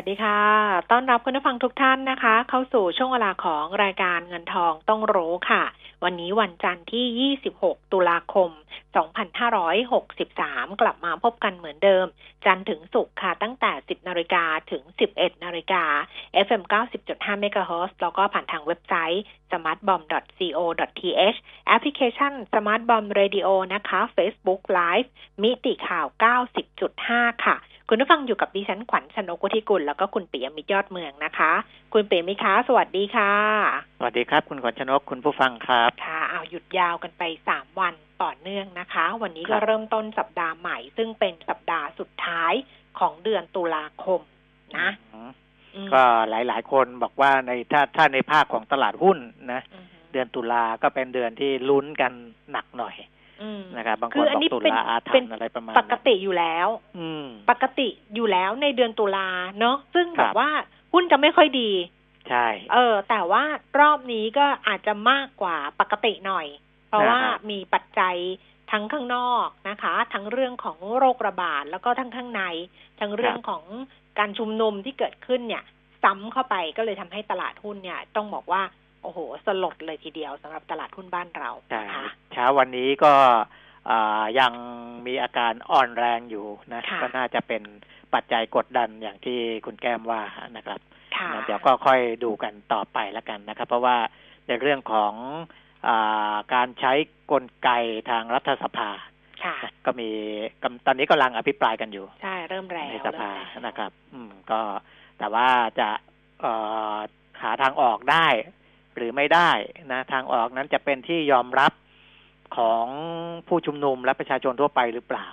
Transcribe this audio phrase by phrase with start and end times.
[0.00, 0.40] วัสดีค่ะ
[0.90, 5.62] ต้อนรับคุณผู้ฟังทุกท่านนะคะ เข้าสู่ช่วงเวลาของรายการเงินทองต้องรู้ค่ะ
[6.04, 8.50] วันนี้วันจันทร์ที่ 26 ตุลาคม
[9.86, 12.06] 2563 กลับมาพบกันเหมือนเดิม
[12.44, 14.82] จันทร์ถึงศุกร์ค่ะ ตั้งแต่ 10 นาฬิกาถึง
[15.14, 15.84] 11 นาฬิกา
[16.46, 16.62] FM
[17.02, 25.08] 90.5 MHz แล้วก็ผ่านทางเว็บไซต์ smartbomb.co.th แอปพลิเคชัน smartbomb radio นะคะ Facebook Live
[25.42, 26.06] มิติข่าว
[26.76, 27.58] 90.5 ค่ะ
[27.90, 31.52] คุณผู้ฟังอยู่กับดิฉันขวัญชนกุธิกุลแล้วก็คุณปิยมิตรยอดเมืองนะคะ
[31.92, 33.32] คุณปิยมิตรคะสวัสดีค่ะ
[33.98, 42.52] สวัสดีครับ คุณขวัญชนกคุณผู้ฟังครับค่ะเอาหยุดยาวกันไปสามวันต่อเนื่องนะคะ วันนี้ครัก็บเริ่มต้นสัปดาห์ใหม่ ซึ่งเป็นสัปดาห์สุดท้าย
[42.98, 44.20] ของเดือนตุลาคม
[44.78, 45.32] นะอืม
[45.74, 49.18] อืมก็หลาย ๆ คนบอกว่าในถ้าถ้าในภาคของตลาดหุ้น
[49.52, 52.12] นะอืมเดือนตุลาก็เป็นเดือนที่ลุ้นกัน
[52.52, 53.17] หนักหน่อยอืม
[53.76, 59.28] นะครับบางคคืนออับนอกนี้ตุเป็นลาอาถรเป็นรพ์อะไรประมาณปกติอยู่แล้ว อืมปกติอยู่แล้วในเดือนตุลา
[59.60, 60.50] เนาะซึ่งคแบรับบว่า
[60.92, 61.70] หุ้นจะไม่ค่อยดี
[62.28, 63.44] ใช่เออ แต่ว่า
[63.80, 66.46] รอบนี้ก็อาจจะมากกว่าปกติหน่อย
[66.88, 67.18] เพราะว่า
[67.50, 68.16] มีปัจจัย
[68.70, 72.42] ทั้งข้างนอกนะคะ ทั้งเรื่องของโรคระบาดแล้วก็ทั้งข้างใน
[73.00, 73.64] ทั้งเรื่องของ
[74.18, 75.64] การชุมนุมที่เกิดขึ้นเนี่ย
[76.02, 78.62] ซ้ำเข้าไปก็เลยทำให้ตลาดหุ้นเนี่ย ต้องบอกว่า
[79.02, 83.12] โอ้โห สลดเลยทีเดียวสำหรับตลาดหุ้นบ้านเราใช่นะคะเช้าวันนี้ก็
[83.90, 84.52] อ่ายัง
[85.06, 87.62] มีอาการอ่อนแรงอยู่นะค่ะก็น่าจะเป็น
[88.14, 90.22] ปัจจัยกดดันอย่างที่คุณแก้มว่า
[90.56, 90.80] นะครับ
[91.16, 93.96] ค่ะนะเดี๋ยวก็ค่อยดูกันต่อไปแล้วกันนะครับ เพราะว่า
[94.46, 95.14] ในเรื่องของ
[95.88, 96.92] อาการใช้
[97.30, 97.70] กลไก
[98.10, 98.90] ทางรัฐสภา
[99.44, 100.10] ค่ะก็มี
[100.62, 104.60] กำตอนนี้กำลังอภิปรายกันอยู่ใช่เริ่มแล้วในสภาเริ่มแล้วนะครับ อืมก็
[105.18, 105.48] แต่ว่า
[105.80, 105.88] จะ
[106.40, 106.52] เอ่
[106.94, 106.96] อ
[107.42, 108.26] หาทางออกได้
[108.98, 109.50] หรือไม่ได้
[109.92, 111.72] นะทางออกนั้นจะเป็นที่ยอมรับ
[112.56, 112.86] ของ
[113.48, 115.28] ผู้ชุมนุมและประชาชนทั่วไปหรือเปล่า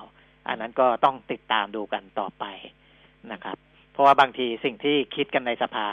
[0.47, 2.45] อันนั้นก็ต้องติดตามดูกันต่อไป
[3.31, 3.57] นะครับ
[3.91, 5.87] เพราะว่าบางทีสิ่งที่คิดกันในสภา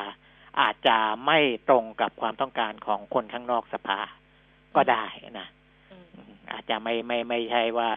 [0.60, 1.38] อาจจะไม่
[1.68, 3.98] ตรงกับความต้องการของคนข้างนอกสภา
[4.76, 5.04] ก็ได้
[5.40, 5.48] นะ
[6.52, 7.88] อาจจะไม่ไม่ไม่ใช่ว่า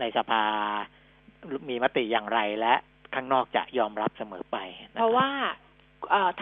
[0.00, 0.42] ในสภา
[1.68, 2.74] มีมติอย่างไรและ
[3.14, 4.56] ข้างนอกจะยอมรับเสมอไป
[4.94, 5.28] เพราะว่า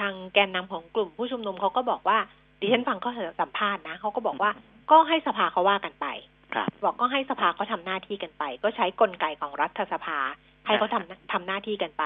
[0.01, 2.19] ทางแกนนำของกลุ่มผู้ชุมนุมเขาก็บอกว่า
[2.61, 4.51] ดิฉันฟังเขาสัมภาษณ์นะเขาก็บอกว่า
[4.91, 6.07] ก็ให้สภาเขาว่ากันไป
[6.55, 10.19] ครับบอกก็ให้สภาเขาทำหน้าที่กันไป ก็ใช้กลไกของรัฐสภา
[10.67, 12.05] ให้เขาทำทำหน้าที่กันไป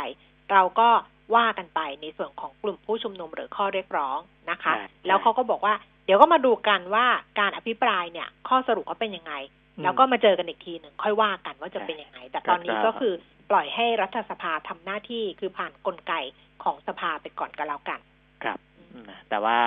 [0.52, 0.88] เราก็
[1.36, 4.18] ว่ากันไปในส่วนของกลุ่มผู้ชุมนุมหรือข้อเรียกร้อง
[4.50, 5.74] นะคะใช่แล้วเขาก็บอกว่า
[6.06, 7.06] เดี๋ยวก็มาดูกันว่า
[7.40, 9.34] การอภิปรายเนี่ย ข้อสรุปว่าเป็นยังไง
[9.82, 13.12] แล้วก็มาเจอกันอีกทีหนึ่งค่อยว่ากันว่าจะเป็นยังไง แต่ตอนนี้ก็คือ
[13.50, 16.12] ปล่อยให้รัฐสภาทำหน้าที่คือผ่านกลไก
[16.64, 18.00] ของสภาไปก่อนก็แล้วกัน
[18.44, 18.58] ครับ
[18.94, 19.58] อืมแต่ว่า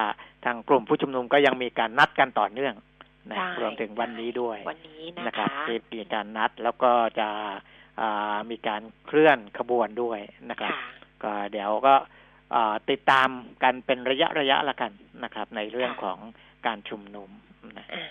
[0.45, 2.73] ทางกลุ่มผู้ชุมนุมก็ยังมีการนัดกันต่อเนื่อง
[3.31, 7.29] นะใช่รวมถึงวันนี้ด้วยวันนี้นะนะครับคะที่มีการนัดแล้วก็จะ
[8.01, 10.81] อ่ามีการเคลื่อนขบวนด้วยนะครับค่ะ
[11.23, 11.95] ก็เดี๋ยวก็
[12.55, 13.29] อ่าติดตาม
[13.63, 14.91] กันเป็นระยะระยะละกัน
[15.23, 16.19] นะครับ ในเรื่องค่ะของ
[16.65, 17.29] การชุมนุม
[17.77, 18.05] นะอ่า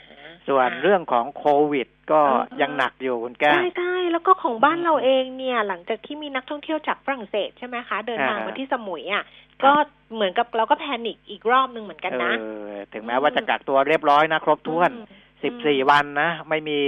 [0.49, 9.24] ส่วนค่ะเรื่องของโควิด ก็เออยังหนักอยู่คุณแก้วใช่ใช่ แล้วก็ของบ้านอืมเราเองเนี่ย หลังจากที่มีนักท่องเที่ยวจากฝรั่งเศสใช่ไหมคะ เดินทางอ่ามาที่สมุยอะ
[9.60, 9.72] ครับก็
[10.14, 15.06] เหมือนกับเราก็แพนิคอีกรอบหนึ่งเหมือนกันนะเออถึงแม้ว่าจะกักตัวเรียบร้อยนะ ครบถ้วนอืม
[15.42, 16.80] สิบสี่วันนะ ไม่มี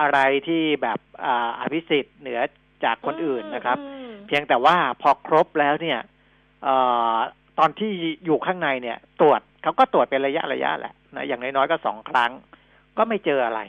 [0.00, 0.18] อะไร
[0.48, 2.40] ที่แบบอ่าอภิสิทธิ์เหนือ
[2.84, 5.98] จากคนอื่นนะครับอืมเพียงแต่ว่าพอครบแล้วเนี่ย
[6.64, 6.76] เอ่
[7.14, 7.16] อ
[7.58, 7.90] ตอนที่
[8.24, 12.30] อยู่ข้างในเนี่ย ตรวจเขาก็ตรวจเป็นระยะระยะแหละนะอย่างน้อยๆก็สองครั้ง
[12.98, 13.60] ก็ไม่เจออะไร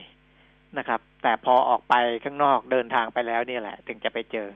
[0.78, 4.48] นะครับ แต่พอออกไปข้างนอกเดินทางไปแล้วเนี่ยแหละ ถึงจะไปเจอ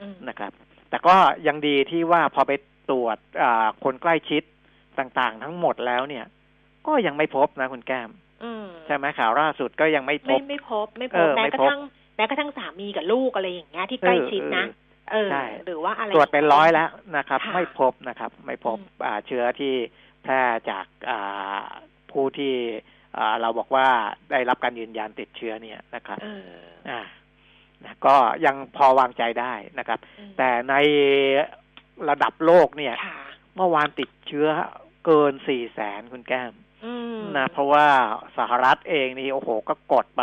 [0.00, 0.52] อืมนะครับ
[0.90, 1.14] แต่ก็
[1.46, 2.52] ยังดีที่ว่าพอไป
[2.90, 4.42] ตรวจอ่าคนใกล้ชิด
[4.98, 6.24] ต่างๆ ทั้งหมดแล้วเนี่ย
[6.86, 8.10] ก็ยังไม่พบนะคุณแก้ม
[8.44, 11.80] อืมใช่ไหมข่าวล่าสุดก็ยังไม่พไม่บไม่พบ ไม่พเอบอแม้ไม่กระพบทั่ง
[12.16, 14.66] แม้กระทั่งสามีกับลูกอะไรอย่างเงี้ยที่ใกล้ชิดนะ
[15.12, 19.74] เออใช่หรือว่าอะไรตรวจเป็นร้อยแล้วนะครับค่ะไม่พบนะครับ ไม่พบอืมอ่าเชื้อที่
[20.22, 20.40] แพร่
[20.70, 21.66] จากอ่า
[22.10, 23.01] ผู้ที่อ่า
[23.40, 23.88] เราบอกว่า
[24.30, 26.48] ได้รับการยืนยันติดเชื้อเนี่ยนะครับเออ
[26.90, 27.00] อ่า
[27.84, 30.74] นะก็ยังพอวางใจได้นะครับอืมแต่ใน
[32.08, 33.18] ระดับโลกเนี่ยค่ะ
[33.56, 34.48] เมื่อวานติดเชื้อ
[35.06, 36.52] เกินสี่แสนคุณแก้ม
[36.84, 37.86] อืมนะเพราะว่า
[38.38, 40.22] สหรัฐเองนี่โอ้โหก็กดไป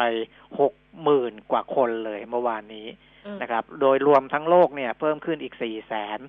[0.60, 2.88] หกหมื่นกว่าคนเลยเมื่อวานนี้
[3.26, 6.20] อืมนะครับ โดยรวมทั้งโลกเนี่ยเพิ่มขึ้นอีกสี่แสน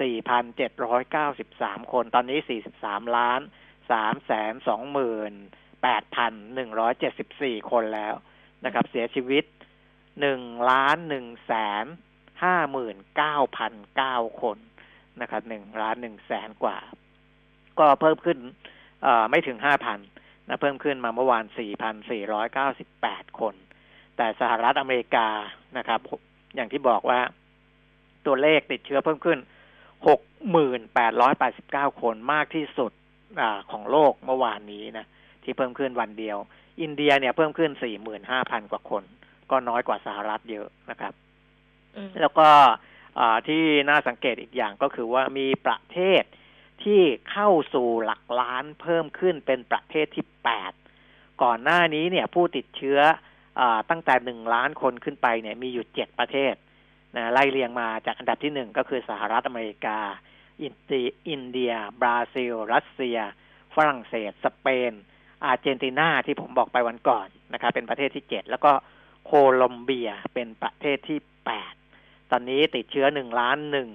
[0.00, 3.40] สี่พันเจ็ดร้อยเก้าสิบสามคน ตอนนี้สี่สิบสามล้าน
[3.90, 5.32] สามแสนสองหมื่น
[5.86, 8.14] แปดพันหนึ่งร้อยเจ็ดสิบสี่คนแล้ว
[8.64, 9.44] นะครับ เสียชีวิต
[10.20, 10.40] หนึ่ง
[10.70, 11.52] ล้านหนึ่งแส
[11.82, 11.84] น
[12.42, 14.58] ห้าหมื่นเก้าพันเก้าคน
[15.20, 16.78] นะครับหนึ่งล้านหนึ่งแสนกว่า
[17.78, 18.38] ก็เพิ่มขึ้น
[19.30, 19.98] ไม่ถึงห้าพัน
[20.48, 23.54] นะเพิ่มขึ้นมาเมื่อวานสี่พันสี่ร้อยเก้าสิบแปดคน
[24.16, 25.28] แต่สหรัฐอเมริกา
[25.78, 26.00] นะครับ
[26.54, 27.20] อย่างที่บอกว่า
[28.26, 29.38] ตัวเลขติดเชื้อเพิ่มขึ้น
[30.08, 32.92] หกหมื่นแปดร้อยแปดสิบเก้าคนมากที่สุด
[33.40, 35.06] อของโลกเมื่อวานนี้นะ
[35.46, 36.38] ที่เพิ่มขึ้นวันเดียว
[36.82, 39.02] อินเดียเนี่ยเพิ่มขึ้นสี่หมื่นห้าพันกว่าคน
[39.50, 41.14] ก็น้อยกว่าสหรัฐเยอะนะครับ
[42.20, 42.48] แล้วก็
[43.48, 46.22] ที่น่าสังเกตอีกอย่างก็คือว่ามีประเทศ
[46.84, 47.00] ที่
[47.30, 50.72] เข้าสู่หลักล้านเพิ่มขึ้นเป็นประเทศที่แปด
[51.42, 53.00] ก่อนหน้านี้เนี่ยผู้ติดเชื้อ
[53.60, 56.54] อตั้งแต่หนึ่งล้านคนขึ้นไปเนี่ยมีอยู่เจ็ดประเทศ
[57.16, 59.98] นะไล่เรียงมาจากอันดับที่หนึ่งก็คือสหรัฐอเมริกา
[60.62, 63.18] อินเดียอินเดียบราซิล รัสเซีย
[63.74, 64.92] ฝรั่งเศส สเปน
[65.44, 68.72] อาร์เจนตินาที่ผมบอกไปวันก่อนนะครับ เป็นประเทศที่เจ็ดแล้วก็
[69.24, 71.72] โคลอมเบียเป็นประเทศที่แปด
[72.30, 73.88] ตอนนี้ติดเชื้อหนึ่งล้านหนึ่ง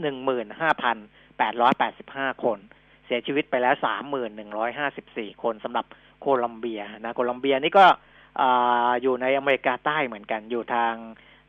[0.00, 0.96] หนึ่งหมื่นห้าพัน
[1.38, 2.58] แปดร้อยแปดสิบห้าคน
[3.06, 5.86] เสียชีวิตไปแล้วสามหมื่นหนึ่งร้อยห้าสิบสี่คนสำหรับ
[6.20, 7.86] โคลอมเบียนะโคลอมเบียนี่ก็
[9.02, 10.94] อยู่ในอเมริกาใต้เหมือนกัน อยู่ทาง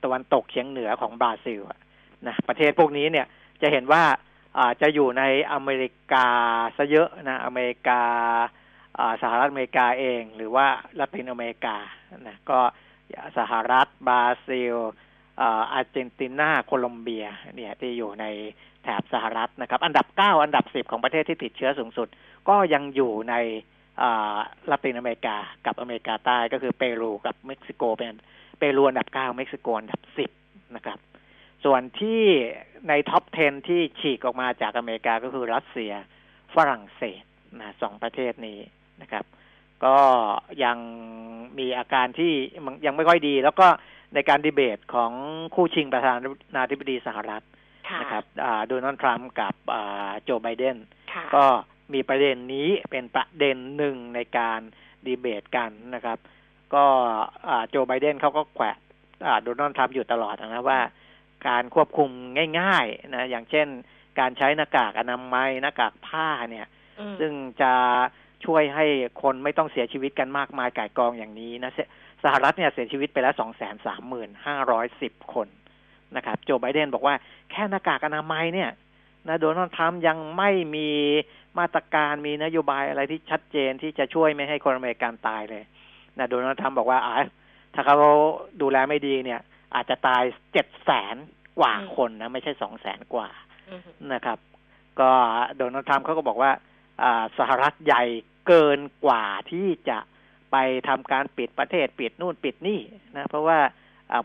[0.03, 1.61] ตะวันตกเฉียงเหนือของบราซิล
[2.27, 3.25] นะประเทศพวกนี้เนี่ย
[3.61, 4.03] จะเห็นว่า
[4.81, 6.27] จะอยู่ในอเมริกา
[6.77, 8.01] ซะเยอะนะอเมริกา
[9.21, 10.67] สหรัฐอเมริกาเอง หรือว่า
[10.99, 11.77] ละตินอเมริกา
[12.27, 12.59] นะก็
[13.37, 14.75] สหรัฐบราซิล
[15.39, 18.25] อาร์เจนตินาโคลอมเบีย เนี่ยที่อยู่ใน
[18.83, 22.07] แถบสหรัฐนะครับ อันดับเก้าอันดับสิบของประเทศที่ติดเชื้อสูงสุด
[22.49, 23.35] ก็ยังอยู่ใน
[24.71, 28.15] ละตินอเมริกากับอเมริกาใต้ก็คือเปรูกับเม็กซิโกเป็น
[28.59, 30.29] เปรูอันดับเก้าเม็กซิโกอันดับสิบ
[30.75, 30.99] นะครับ
[31.65, 32.23] ส่วนที่
[32.89, 35.93] ใน top 10 ที่ฉีกออกมาจากอเมริกาก็คือรัสเซีย
[36.55, 37.23] ฝรั่งเศส
[37.59, 38.59] นะสองประเทศนี้
[39.85, 39.97] ก็
[40.63, 40.77] ยัง
[41.59, 42.33] มีอาการที่
[42.85, 43.67] ยังไม่ค่อยดี แล้วก็
[44.13, 45.11] ในการดีเบตของ
[45.55, 46.13] คู่ชิงประธา
[46.55, 47.43] นาธิบดีสหรัฐ
[48.01, 48.23] นะครับ
[48.67, 49.55] โดนัลด์ทรัมป์กับ
[50.23, 50.77] โจไบเดน
[51.35, 51.45] ก็
[51.93, 54.59] มีประเด็นนี้เป็นประเด็นหนึ่งในการ
[55.05, 56.17] ดีเบตกันนะครับ
[56.73, 56.85] ก็
[57.69, 58.75] โจไบเดนเขาก็แขวะ
[59.43, 60.79] โดนัลด์ทรัมป์อยู่ตลอดนะว่า
[61.47, 62.09] การควบคุม
[62.59, 63.67] ง่ายๆนะอย่างเช่น
[64.19, 66.67] การใช้หน้ากากอนามัยหน้ากากผ้าเนี่ย
[67.19, 67.31] ซึ่ง
[67.61, 67.73] จะ
[68.45, 68.85] ช่วยให้
[69.21, 71.71] คนไม่ต้องเสียชีวิตกันมากมายก่ายกองอย่างนี้นะ
[72.23, 75.47] สหรัฐเนี่ยเสียชีวิตไปแล้วสองแสนสามหมื่นห้าร้อยสิบคน
[76.15, 77.15] นะครับ โจไบเดนบอกว่า
[77.51, 78.69] แค่หน้ากากอนามัยเนี่ย
[79.27, 80.89] นะโดนัลด์ทรัมป์ยังไม่มี
[81.59, 85.63] มาตรการมีนโยบายอะไรที่ชัดเจนที่จะช่วยไม่ให้คนอเมริกันตายเลย
[86.17, 87.15] นะโดนัลด์ทรัมป์บอกว่าอ่า
[87.73, 87.97] ถ้าเขา
[88.61, 89.41] ดูแลไม่ดีเนี่ย
[89.75, 90.23] อาจจะตาย
[90.53, 91.15] เจ็ดแสน
[91.59, 93.29] กว่าคนนะ ไม่ใช่สองแสนกว่า
[94.13, 94.37] นะครับ
[94.99, 95.11] ก็
[95.57, 96.65] โดนัลด์ทรัมป์เขาก็บอกว่าอ่า
[97.37, 98.03] สหรัฐใหญ่
[98.47, 99.99] เกินกว่าที่จะ
[100.51, 100.55] ไป
[100.87, 102.79] ทำการปิดประเทศปิดนู่นปิดนี่
[103.15, 103.59] นะ เพราะว่า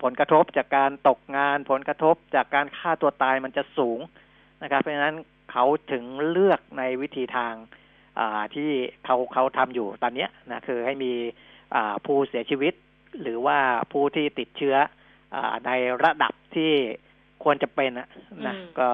[0.02, 4.00] ผลกระทบจากการตกงานผลกระทบจากการฆ่าตัวตายมันจะสูง
[4.62, 5.16] นะครับ เพราะฉะนั้น
[5.52, 7.54] เขาถึงเลือกในวิธีทาง
[8.54, 8.70] ที่
[9.04, 11.12] เขาเขาทำอยู่ตอนนี้นะคือให้มี
[12.06, 12.74] ผู้เสียชีวิต
[13.22, 13.58] หรือว่า
[13.92, 14.76] ผู้ที่ติดเชื้อ
[15.34, 15.36] อ
[15.66, 15.70] ใน
[16.04, 16.72] ระดับที่
[17.42, 18.90] ควรจะเป็นนะก็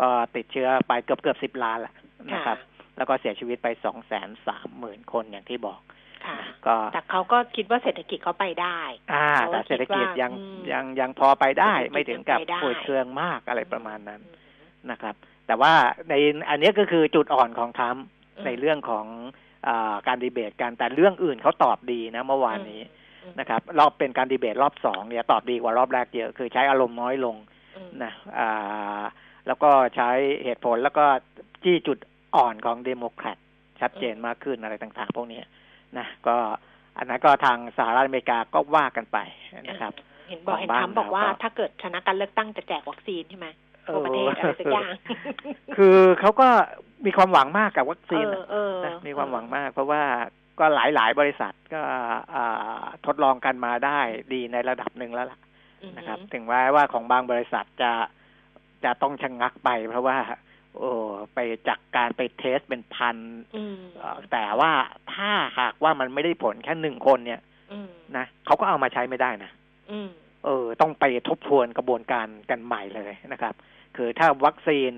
[0.00, 1.94] ก็ติดเชื้อไปเกือบเกือบสิบล้านแหละ
[2.32, 2.58] นะครับ
[2.98, 5.80] แล้วก็เสียชีวิตไปสองแสนสามหมื่นคนอย่างที่บอก
[6.66, 8.78] ก็แต่เขาก็คิดว่าเศรษฐกิจเขาไปได้
[9.12, 10.32] อ่า แต่เศรษฐกิจยัง
[10.72, 14.20] ยังยังพอไปได้ ไม่ถึงกับป่วยเคืองมากอะไรประมาณนั้น
[14.90, 15.14] นะครับ
[15.46, 15.72] แต่ว่า
[16.08, 16.14] ใน
[16.50, 18.04] อันนี้ก็คือจุดอ่อนของทรัมป์
[18.46, 19.06] ในเรื่องของ
[19.68, 19.70] อ
[20.06, 22.82] การดีเบตกันแต่เรื่องอื่นเขาตอบดีนะเมื่อวานนี้
[23.40, 27.36] นะครับ รอบเป็นการดีเบตรอบสองเนี่ยตอบดีกว่ารอบแรกเยอะคือใช้อารมณ์น้อยลง
[28.02, 29.02] นะอ่า
[29.46, 30.10] แล้วก็ใช้
[30.44, 31.04] เหตุผลแล้วก็
[31.64, 31.98] จี้จุด
[32.36, 33.38] อ่อนของเดโมแครต
[33.80, 35.40] ชัดเจนมากขึ้นอะไรต่างๆ พวกนี้
[35.98, 36.36] นะก็
[36.98, 39.18] อันนั้นก็ทางสหรัฐอเมริกาก็ว่ากันไป
[39.68, 39.92] นะครับ
[40.28, 43.48] เห็นบอกเห็นทำบอกว่าถ้าเกิดชนะการเลือกตั้งจะแจกวัคซีนใช่ไหม
[43.86, 44.90] ทั่วประเทศอะไรสักอย่าง
[45.76, 46.48] คือเขาก็
[47.06, 48.26] มีความหวังมากกับวัคซีน
[48.84, 50.02] นะมีความหวังมาก เพราะว่า
[50.58, 51.82] ก็หลายหลายบริษัทก็
[53.06, 53.98] ทดลองกันมาได้
[54.32, 55.38] ดีในระดับหนึ่งแล้วล่ะ
[55.96, 57.90] นะครับ ถึงว่าว่าของบางบริษัทจะ
[58.84, 60.16] จะต้องชะงงักไป เพราะว่า
[60.78, 60.90] โอ้
[61.34, 63.16] ไปจากการไปเทสเป็นพัน
[64.32, 64.72] แต่ว่า
[65.14, 67.40] ถ้าหากว่ามันไม่ได้ผลแค่หนึ่งคนเนี่ย
[68.16, 69.50] นะเขาก็เอามาใช้ไม่ได้นะ
[70.44, 73.54] เออ ต้องไปทบทวนกระบวนการกันใหม่เลยนะครับ
[73.96, 74.90] คือถ้าวัคซีน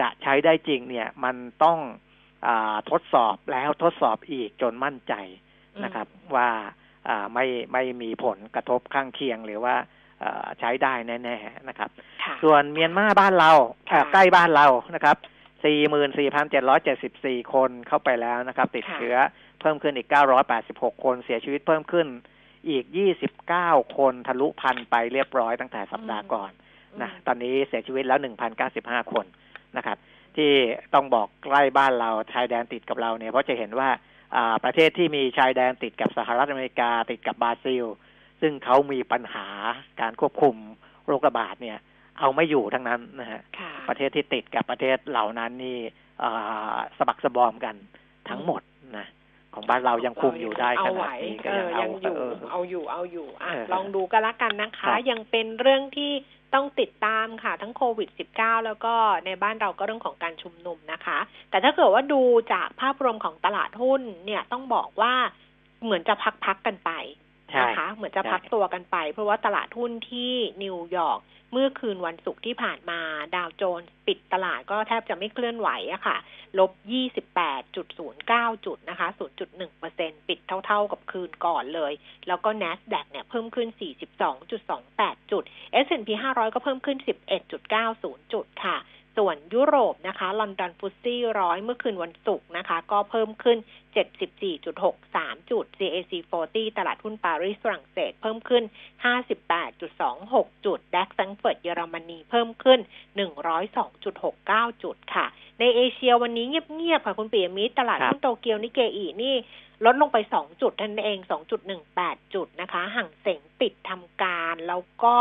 [0.00, 1.78] จะใช้ได้จริงเนี่ย มันต้อง
[2.46, 2.50] อ
[2.90, 5.14] ทดสอบแล้วทดสอบอีกจนมั่นใจ
[5.84, 6.50] นะครับ ว่า
[7.34, 9.74] ไม่ไม่มีผลกระทบข้างเคียงหรือว่า
[10.58, 11.90] ใช้ได้แน่ๆนะครับ
[12.42, 13.50] ส่วนเมียนมาบ้านเรา
[14.12, 15.16] ใกล้บ้านเรานะครับ
[16.34, 19.16] 44,774 คนเข้าไปแล้วนะครับ ติดเชื้อ
[19.60, 20.08] เพิ่มขึ้นอีก
[20.56, 22.06] 986 คนเสียชีวิตเพิ่มขึ้น
[22.68, 22.84] อีก
[23.40, 26.50] 29 คนทะลุพันไปเรียบร้อยตั้งแต่สัปดาห์ก่อน
[27.02, 28.18] นะตอนนี้เสียชีวิตแล้ว
[28.64, 29.26] 1,095 คน
[29.76, 29.98] นะครับ
[30.36, 30.50] ที่
[30.94, 33.88] ต้องบอกใกล้บ้านเราชายแดนติดกับเราเนี่ยเพราะจะเห็นว่า
[34.64, 37.84] ประเทศที่มีชายแดนติดกับสหรัฐอเมริกา ติดกับบราซิล
[38.40, 39.46] ซึ่งเขามีปัญหา
[40.00, 40.56] การควบคุม
[41.06, 41.78] โรคระบาดเนี่ย
[42.18, 43.40] เอาไม่อยู่ทั้งนั้นนะฮะ
[43.88, 45.78] ประเทศที่ติดกับประเทศเหล่านั้นนี่
[46.96, 47.74] สะบักสะบอมกัน
[48.28, 48.62] ทั้งหมด
[48.96, 49.06] นะ
[49.54, 52.16] ของบ้านเรายังคุมอยู่ได้ขนาดนี้ก็ยังอยู่
[52.50, 56.12] เอาอยู่เอาอยู่อะลองดูกันละกันนะคะ ยังเป็นเรื่องที่
[56.54, 58.94] ต้องติดตามค่ะ ทั้งโควิด -19 แล้วก็
[59.26, 61.18] ในบ้านเราก็เรื่องของการชุมนุมนะคะ
[61.50, 65.14] แต่ถ้าเกิดว่าดูจากภาพรวมของตลาดหุ้นเนี่ยต้องบอกว่า
[65.84, 66.14] เหมือนจะ
[66.44, 66.90] พักๆกันไป
[67.60, 71.20] นะคะเหมือนจะพักตัวกันไป เพราะว่าตลาดหุ้นที่นิวยอร์ก
[71.52, 73.00] เมื่อคืนวันศุกร์ที่ผ่านมา
[73.36, 76.16] ดาวโจนส์ปิดตลาดก็แทบจะไม่เคลื่อนไหวอะค่ะ
[76.58, 76.70] ลบ
[77.48, 79.08] 28.09 จุดนะคะ
[79.68, 81.92] 0.1%ปิดเท่าๆกับคืนก่อนเลย
[82.28, 83.68] แล้วก็ NASDAQ เนี่ยเพิ่มขึ้น
[84.50, 85.42] 42.28 จุด
[85.84, 86.98] S&P 500 ก็เพิ่มขึ้น
[87.64, 88.76] 11.90 จุดค่ะ
[89.18, 93.58] ส่วนยุโรปนะคะลอนดอนฟุตซี่ร้อยเมื่อคืนวันศุกร์นะคะ ก็เพิ่มขึ้น
[94.74, 96.12] 74.63 จุด CAC
[96.44, 98.64] 40 ตลาดหุ้นปารีสฝรั่งเศสเพิ่มขึ้น
[99.44, 102.80] 58.26 จุดดัคซังเฟิร์ตเยอรมนีเพิ่มขึ้น
[104.00, 105.26] 102.69 จุดค่ะ
[105.60, 109.34] ในเอเชียวันนี้เงียบๆค่ะคุณปียมิตรตลาดหุ้นโตเกียวนิเกอีนี่
[109.84, 111.18] ลดลงไป 2 จุดท่านเอง
[111.76, 115.16] 2.18 จุดนะคะ ห่างเสงปิดทำการแล้วก็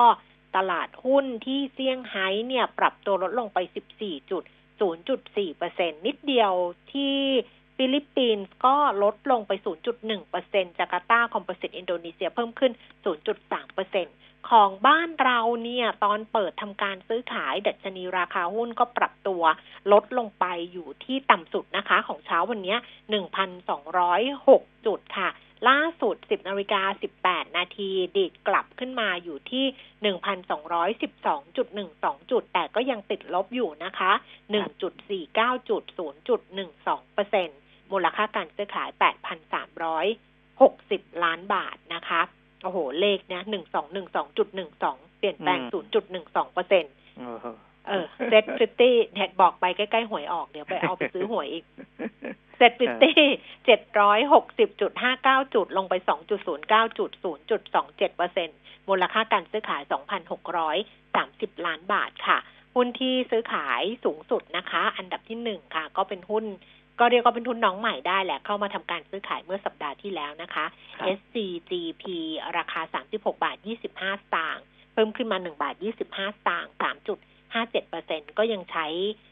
[0.57, 3.59] ตลาดหุ้นที่เซี่ยงไฮ้เนี่ย ปรับตัวลดลงไป
[4.37, 6.51] 14.0.4%นิดเดียว
[6.93, 7.17] ที่
[7.77, 9.51] ฟิลิปปินส์ก็ลดลงไป
[10.15, 12.71] 0.1%จาการ์ตา Composite อินโดนีเซียเพิ่มขึ้น
[13.55, 19.43] 0.3%ของบ้านเราเนี่ย ตอนเปิดทำการซื้อขายดัชนีราคาหุ้นก็ปรับตัว
[19.91, 22.75] ลดลงไปอยู่ที่ต่ำสุดนะคะของเช้าวันนี้
[23.59, 25.29] 1,206 จุดค่ะ
[25.69, 26.81] ล่าสุด 10นาฬิกา
[27.19, 29.65] 18 นาทีดีดกลับขึ้นมาอยู่ที่
[30.01, 34.11] 1,212.12 จุด แต่ก็ยังติดลบอยู่นะคะ
[34.89, 35.83] 1.49จุด
[36.47, 37.49] 0.12เปอร์เซ็น
[37.91, 38.89] มูลค่าการซื้อขาย
[40.07, 42.21] 8,360 ล้านบาทนะคะ
[42.63, 43.43] โอ้โห เลขเนี้ย
[44.09, 45.59] 1212.12 เปลี่ยนแปลง
[46.07, 46.93] 0.12เปอร์เซ็นต์
[47.87, 51.65] เออเซตฟิฟตี้เน็ตบอกไปใกล้ ๆ หวยออกเดี๋ยวไปเอาไปซื้อหวยอีก
[52.57, 53.22] SET Fifty
[53.65, 58.49] เจ็ดร้อยหกสิบจุดห้าเก้าจุดลงไปสองจุดศูนย์เก้าจุดศูนย์จุดสองเจ็ดเปอร์เซ็น
[58.89, 60.77] มูลค่าการซื้อขายสองพันหกร้อย
[61.15, 62.37] สามสิบล้านบาทค่ะ
[62.75, 66.45] หุ้นที่ซื้อขายสูงสุดนะคะ อันดับที่หนึ่งค่ะ ก็เป็นหุ้น
[66.99, 70.65] ก็เรียกว่าเป็นทุนน้องใหม่ได้แหละ เข้ามาทำการซื้อขายเมื่อสัปดาห์ที่แล้วนะคะ
[71.17, 72.03] SCGP
[72.57, 72.81] ราคา
[73.13, 77.26] 36 บาท 25สตางค์ เพิ่มขึ้นมา 1 บาท 25สตางค์3.57%
[78.37, 78.87] ก็ยังใช้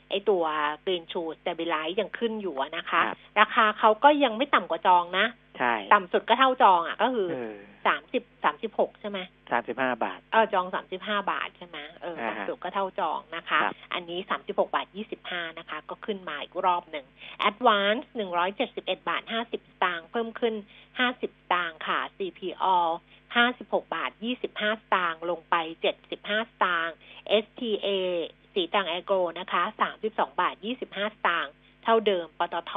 [0.09, 0.43] ไอตัว
[0.85, 3.01] Green Shoe Stabilize ยังขึ้นอยู่นะคะ
[3.39, 5.25] ราคาเขาก็ยังไม่ต่ำกว่าจองนะ
[5.57, 7.29] ใช่ ต่ำสุดก็เท่าจองอะ ก็คือ
[7.87, 9.19] สามสิบสามสิบหกใช่ไหม
[9.51, 13.59] สามสิบห้าบาท เออจองสามสิบห้าบาทใช่ไหมเออต่ำสุดก็เท่าจองนะคะ
[13.93, 17.05] อันนี้สามสิบหกบาทยี่สิบห้านะคะ ก็ขึ้นมาอีกรอบหนึ่ง
[17.49, 20.55] Advance หนึ่งร้อยเจ็ดสิบเอ็ดบาทห้าสิบตางค์เพิ่มขึ้น
[20.99, 22.65] ห้าสิบตางค์ค่ะ CPO
[23.35, 26.95] ห้าสิบหกบาทยี่สิบห้าตางค์ลงไปเจ็ดสิบห้าตางค์
[27.43, 27.87] STA
[28.53, 31.51] สีตังแอโกรนะคะสามสิบสองบาทยี่สิบห้าตางค์
[31.83, 32.73] เท่าเดิม ปตท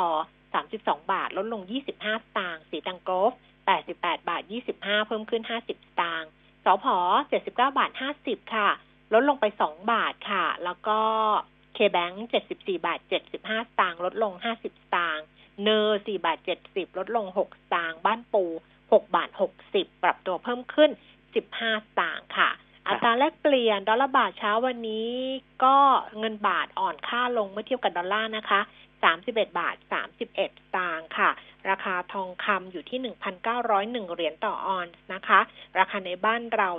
[0.54, 3.32] สามสิบสองบาท ลดลงยี่สิบห้าตางค์ศรีตรังโกลฟส์
[3.66, 6.28] แปดสิบแปดบาทยี่สิบห้าเพิ่มขึ้นห้าสิบตางค์
[6.64, 6.86] สผ.
[7.28, 8.68] เจ็ดสิบเก้าบาทห้าสิบค่ะ
[9.12, 10.98] ลดลงไปสองบาทค่ะ แล้วก็
[11.74, 15.24] KBANK เจ็ดสิบสี่บาทเจ็ดสิบห้าตางค์ลดลงห้าสิบตางค์
[15.62, 18.44] NER สี่บาทเจ็ดสิบลดลงหกตางค์บ้านปู
[18.92, 20.90] หกบาทหกสิบปรับตัวเพิ่มขึ้น
[21.34, 22.50] สิบห้าตางค์ค่ะ
[22.88, 25.12] อัตราแลกเปลี่ยนดอลลาร์บาทเช้าวันนี้
[25.64, 25.76] ก็
[26.18, 28.60] เงินบาทอ่อนค่าลงเมื่อเทียบกับดอลลาร์นะคะ
[29.06, 29.76] 31บาท
[30.26, 31.30] 31ตางค์ค่ะ
[31.70, 33.00] ราคาทองคำอยู่ที่
[33.46, 35.40] 1,901เหรียญต่อออนซ์นะคะ
[35.78, 36.70] ราคาในบ้านเรา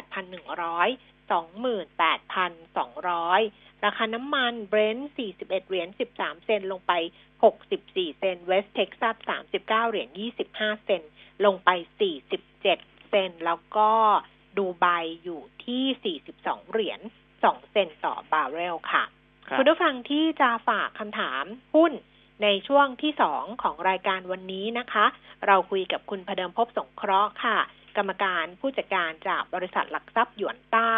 [0.00, 6.92] 28,100 28,200ราคาน้ำมันเบรนท์41เหรียญ13เซนต์ลงไป
[7.56, 9.16] 64เซนต์เวสต์เท็กซัส
[9.50, 10.08] 39เหรียญ
[10.48, 11.02] 25เซนต์
[11.44, 11.70] ลงไป
[12.40, 13.90] 47เซนต์แล้วก็
[14.58, 14.86] ดูไบ
[15.24, 17.00] อยู่ที่ 42 เหรียญ
[17.36, 19.04] 2 เซนต่อบาร์เรลค่ะ
[19.58, 21.92] คุณผู้ฟังที่จะฝากคำถามหุ้น
[22.42, 25.06] ในช่วงที่สองของรายการวันนี้นะคะ
[25.46, 27.58] เราคุยกับคุณพเดิมพบสงเคราะห์ค่ะ
[27.96, 30.88] กรรมการผู้จัดการจากบริษัทหลักทรัพย์หยวนต้า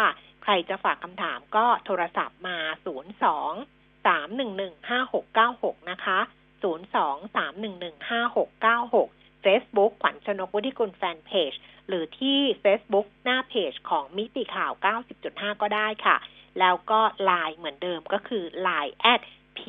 [0.43, 6.19] ใครจะฝากคำถามก็โทรศัพท์มา 02 311 5696 นะคะ
[6.63, 11.53] 02 311 5696 Facebook ขวัญชนกวุฒิกุลแฟนเพจ
[11.87, 14.71] หรือที่ Facebook หน้าเพจของมิติข่าว
[15.17, 16.17] 90.5 ก็ได้ค่ะ
[16.59, 16.99] แล้วก็
[17.29, 19.21] Line เหมือนเดิมก็คือ Line at
[19.59, 19.61] p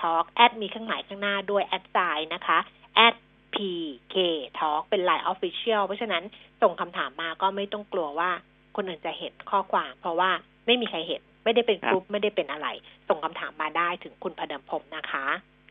[0.00, 2.58] Talk แอดมีเครื่องหมายข้างหน้าด้วยแอดไซน์นะคะ
[2.94, 3.14] แอด
[3.54, 4.16] PK
[4.58, 6.24] Talk เป็น Line Official เพราะฉะนั้น
[6.62, 8.30] ส่งคำถามมาก็ไม่ต้องกลัวว่า
[8.76, 10.30] คนอื่นจะเห็นข้อความ เพราะว่า
[10.66, 12.68] ไม่มีใครเห็น ไม่ได้เป็นกรุ๊ปไม่ได้เป็นอะไร
[13.08, 15.26] ส่งคำถามมาได้ถึงคุณพเดิมพรมนะคะ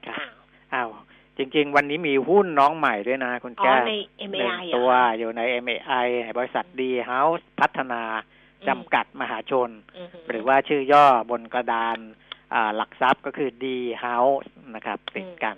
[0.05, 0.35] ครับอ้าว
[0.73, 0.89] อ้าว
[1.37, 3.93] จริง ๆ วันนี้มีหุ้นน้องใหม่ด้วยนะคุณอ๋อแก้วใน
[4.31, 8.03] หนึ่ง MAI ตัวอะอยู่ใน MAI บริษัทดีเฮาส์พัฒนา
[8.67, 11.97] จำกัดมหาชนอืมหรือว่าชื่อย่อบนกระดาน
[12.53, 13.65] อ่าหลักทรัพย์ก็คือ D
[14.03, 15.57] House นะครับติดกัน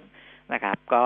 [0.53, 1.05] นะครับ ก็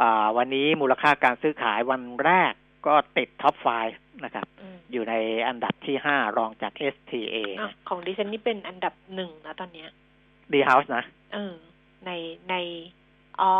[0.00, 2.52] อ่าวันนี้มูลค่าการซื้อขายวันแรก
[2.86, 3.54] ก็ติดท็อป
[3.90, 5.14] 5นะครับอืมอยู่ใน
[5.48, 9.88] อันดับที่ห้ารองจาก STA อะของดิฉันนี่เป็นอันดับหนึ่งนะตอนเนี้ย
[10.52, 11.54] D House นะเออ
[12.06, 12.10] ใน
[12.50, 12.54] ใน
[13.42, 13.54] อ๋อ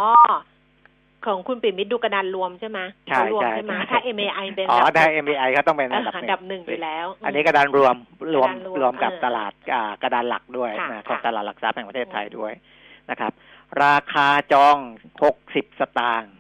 [1.27, 7.97] ของคุณปิ่มมิตรดูกระดานรวมใช่ไหมใช่เขารวมใช่ใช่ไหมใช่ถ้า MAI เป็นอ๋ออันดับได้หนึ่ง MAI เขาต้องเป็นเออันอดับอันหดันึ่บงหนึ่งอยู่แล้ว อันนี้กระดานรวม
[8.35, 12.53] รวมกระดานรวมรวมกับเออตลาดอ่ากระดานหลักด้วยค่ะนะของค่ะตลาดหลักทรัพย์แห่งประเทศไทยอืมด้วย
[13.11, 13.33] นะครับ
[13.85, 14.77] ราคาจอง
[15.29, 16.33] 60สตางค์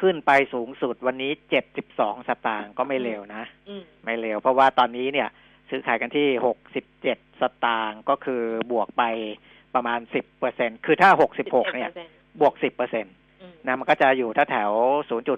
[0.00, 1.32] ขึ้นไปสูงสุดวันนี้
[1.80, 5.28] 72สตางค์ก็ไม่เร็วนะอืมไม่เร็ว เพราะว่าตอนนี้เนี่ย
[5.70, 6.26] ซื้อขายกันที่
[6.84, 9.02] 67สตางค์ก็คือบวกไป
[9.74, 11.10] ประมาณ10เปอร์เซ็นคือถ้า
[11.42, 11.90] 66เนี่ย
[12.40, 13.10] บวก10เปอร์เซ็นต
[13.40, 14.70] อืมนะมันก็จะอยู่ถ้าแถว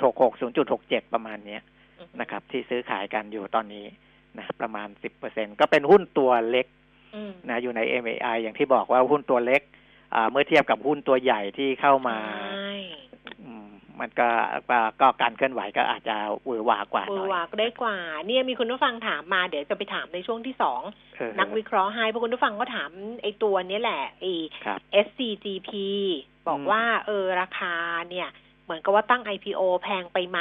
[0.03, 0.31] 0.66
[0.63, 1.63] 0.67ประมาณเนี้ย
[1.99, 3.87] อืมนะครับ ที่ซื้อขายกันอยู่ตอนนี้
[4.39, 6.67] นะประมาณ10เปอร์เซ็นก็เป็นหุ้นตัวเล็ก
[7.15, 9.63] อืมนะอยู่ใน MAI อย่างที่บอกว่าหุ้นตัวเล็ก
[10.15, 12.19] อ่าเมื่อเทียบกับหุ้นตัวใหญ่ที่เข้ามา
[12.53, 12.73] ใช่
[13.45, 13.69] อืม
[14.01, 14.29] มันก็
[14.71, 17.97] ก็ก็การเคลื่อนไหวก็อาจจะหวือหวากว่าหมืน่ออยวากได้กว่า
[18.27, 20.81] เนี่ยมีคุณผู้ฟังถามมาเดี๋ยวจะไปถามในช่วงที่สอง
[21.17, 22.91] เออนักวิเคราะห์ให้เพราะคุณผู้ฟังก็ถาม
[23.23, 24.33] ไอ้ตัวนี้แหละไอ้
[24.67, 25.71] ครับ SCGP
[26.47, 27.75] บอกอืมว่าเออราคา
[28.11, 28.29] เนี่ย
[28.65, 30.41] เหมือนกับว่าตั้ง IPO แพงไปไหม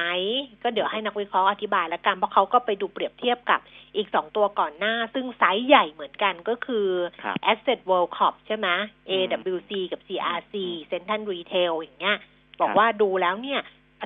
[0.64, 3.60] ก็เดี๋ยวให้นักวิเคราะห์อธิบายแล้วกัน เพราะเขาก็ไปดูเปรียบเทียบกับ
[3.96, 6.88] อีกสองตัวก่อนหน้า ซึ่งไซส์ใหญ่เหมือนกันก็คือ
[7.24, 8.68] ครับ Asset World Corp ใช่ไหม
[9.10, 12.18] อืม AWC กับ CRC อืม Central Retail อย่างเงี้ย
[12.60, 13.62] บอกครับว่าดูแล้วเนี่ย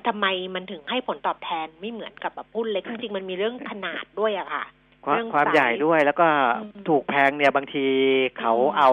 [0.08, 4.64] ทำไมมันถึงให้ผลตอบแทนไม่เหมือนกับแบบหุ้นเล็กจริงๆมันมีเรื่องขนาดด้วยอะค่ะ
[5.06, 6.28] ความเรื่องความไซส์ใหญ่ด้วยแล้วก็
[6.62, 7.88] อืมถูกแพงเนี่ยบางที
[8.40, 8.92] เขาอืมเอา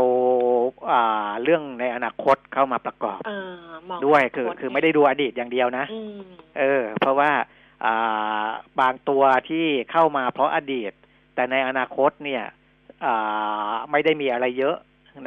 [0.90, 3.52] อ่าเรื่องในอนาคตเข้ามาประกอบเออ
[3.88, 6.20] มองด้วยคืออนาตคือไม่ได้ดูอดีตอย่างเดียวนะอืม
[6.58, 7.30] เออ เพราะว่า
[7.84, 8.46] อ่า
[8.80, 10.92] บางตัวที่เข้ามาเพราะอดีต
[11.34, 12.44] แต่ในอนาคตเนี่ย
[13.04, 14.76] อ่าไม่ได้มีอะไรเยอะ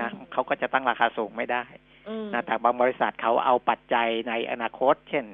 [0.02, 1.64] นะเขาก็จะตั้งราคาสูงไม่ได้
[2.10, 5.26] อืมนะแต่บางบริษัทเขาเอาปัจจัยในอนาคต เช่น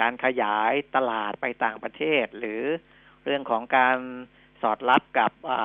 [0.00, 2.62] การขยายตลาดไปต่างประเทศ หรือ
[3.24, 3.98] เรื่องของการ
[4.64, 5.58] สอดรับกับอ่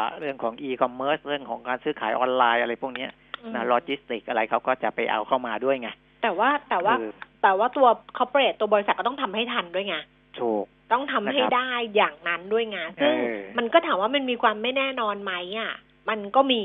[0.00, 3.10] าเรื่องของอีคอมเมิร์ซเรื่องของการซื้อขายออนไลน์อะไรพวกเนี้ย
[3.54, 5.88] นะโลจิสติกอะไรเขาก็จะไปเอาเข้ามาด้วยไง
[6.22, 7.10] แต่ว่าแต่ว่าคือ
[7.42, 9.96] แต่ว่าตัว corporate ตัวบริษัทก็ต้องทำให้ทันด้วยไง
[10.40, 15.72] ถูกต้องทำให้นะครับได้อย่างนั้นด้วยไงซึ่งเออมันก็ถามว่ามันมีความไม่แน่นอนไหมอะ
[16.08, 16.62] มันก็มี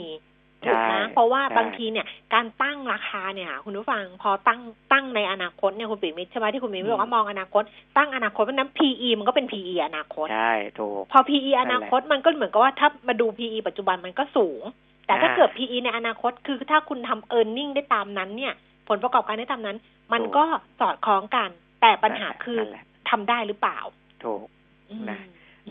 [0.65, 4.59] ถูกนะใช่เพราะว่าใช่บางทีเนี่ยการตั้งราคาเนี่ยค่ะคุณผู้ฟังพอตั้ง
[4.91, 7.63] ตั้งในอนาคตเนี่ยคุณปิ่มมิตรใช่ไหมที่คุณปิ่มมิตรบอกว่ามองอนาคต
[7.97, 14.61] ตั้งอนาคตเพราะฉะนั้น PE มันก็เป็น PE อนาคตใช่ถูกพอ PE อนาคตมันก็เหมือนกับว่าถ้ามาดู PE ปัจจุบันมันก็สูง
[15.05, 18.53] แต่ถ้าอ่าเกิด PE ในอนาคตคือถ้าคุณทำ e a r n i n g ได้ตามนั้นเนี่ย
[18.89, 19.77] ผลประกอบการได้ตามนั้น
[20.13, 20.45] มันถูกก็
[20.79, 21.49] สอดคล้องกัน
[21.81, 23.79] แต่ปัญหาคือนั่นแหละทำได้หรือเปล่า
[24.23, 24.45] ถูก
[24.89, 25.19] อืมนะ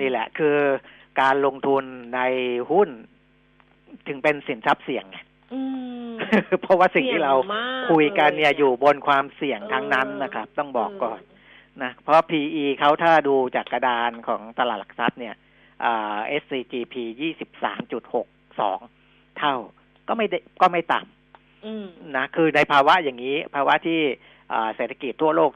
[0.00, 0.56] นี่แหละคือ
[1.20, 2.20] การลงทุนใน
[2.70, 2.88] หุ้น
[4.08, 5.18] ถึงเป็นสินทรัพย์เสี่ยงไง
[5.52, 5.60] อื
[6.08, 6.10] ม
[6.62, 11.20] เพราะว่าสิ่งที่เราสี่ยมกคุยกันเนี่ยลอยู่บนความเสี่ยงทั้งนั้นนะครับ ต้องบอกก่อน
[11.82, 15.34] นะเพราะ PE เขาถ้าดูจากกระดานของตลาดหลักทรัพย์เนี่ย
[15.84, 18.26] อ่า SCGP ยี่สิบสามจุดหก
[18.60, 18.78] สอง
[19.38, 19.54] เท่า
[20.08, 24.00] ก็ไม่ได้ก็ไม่ต่ำอืมนะคือในภาวะอย่างนี้ ภาวะที่
[24.52, 25.50] อ่าเศรษฐกิจทั่วโลก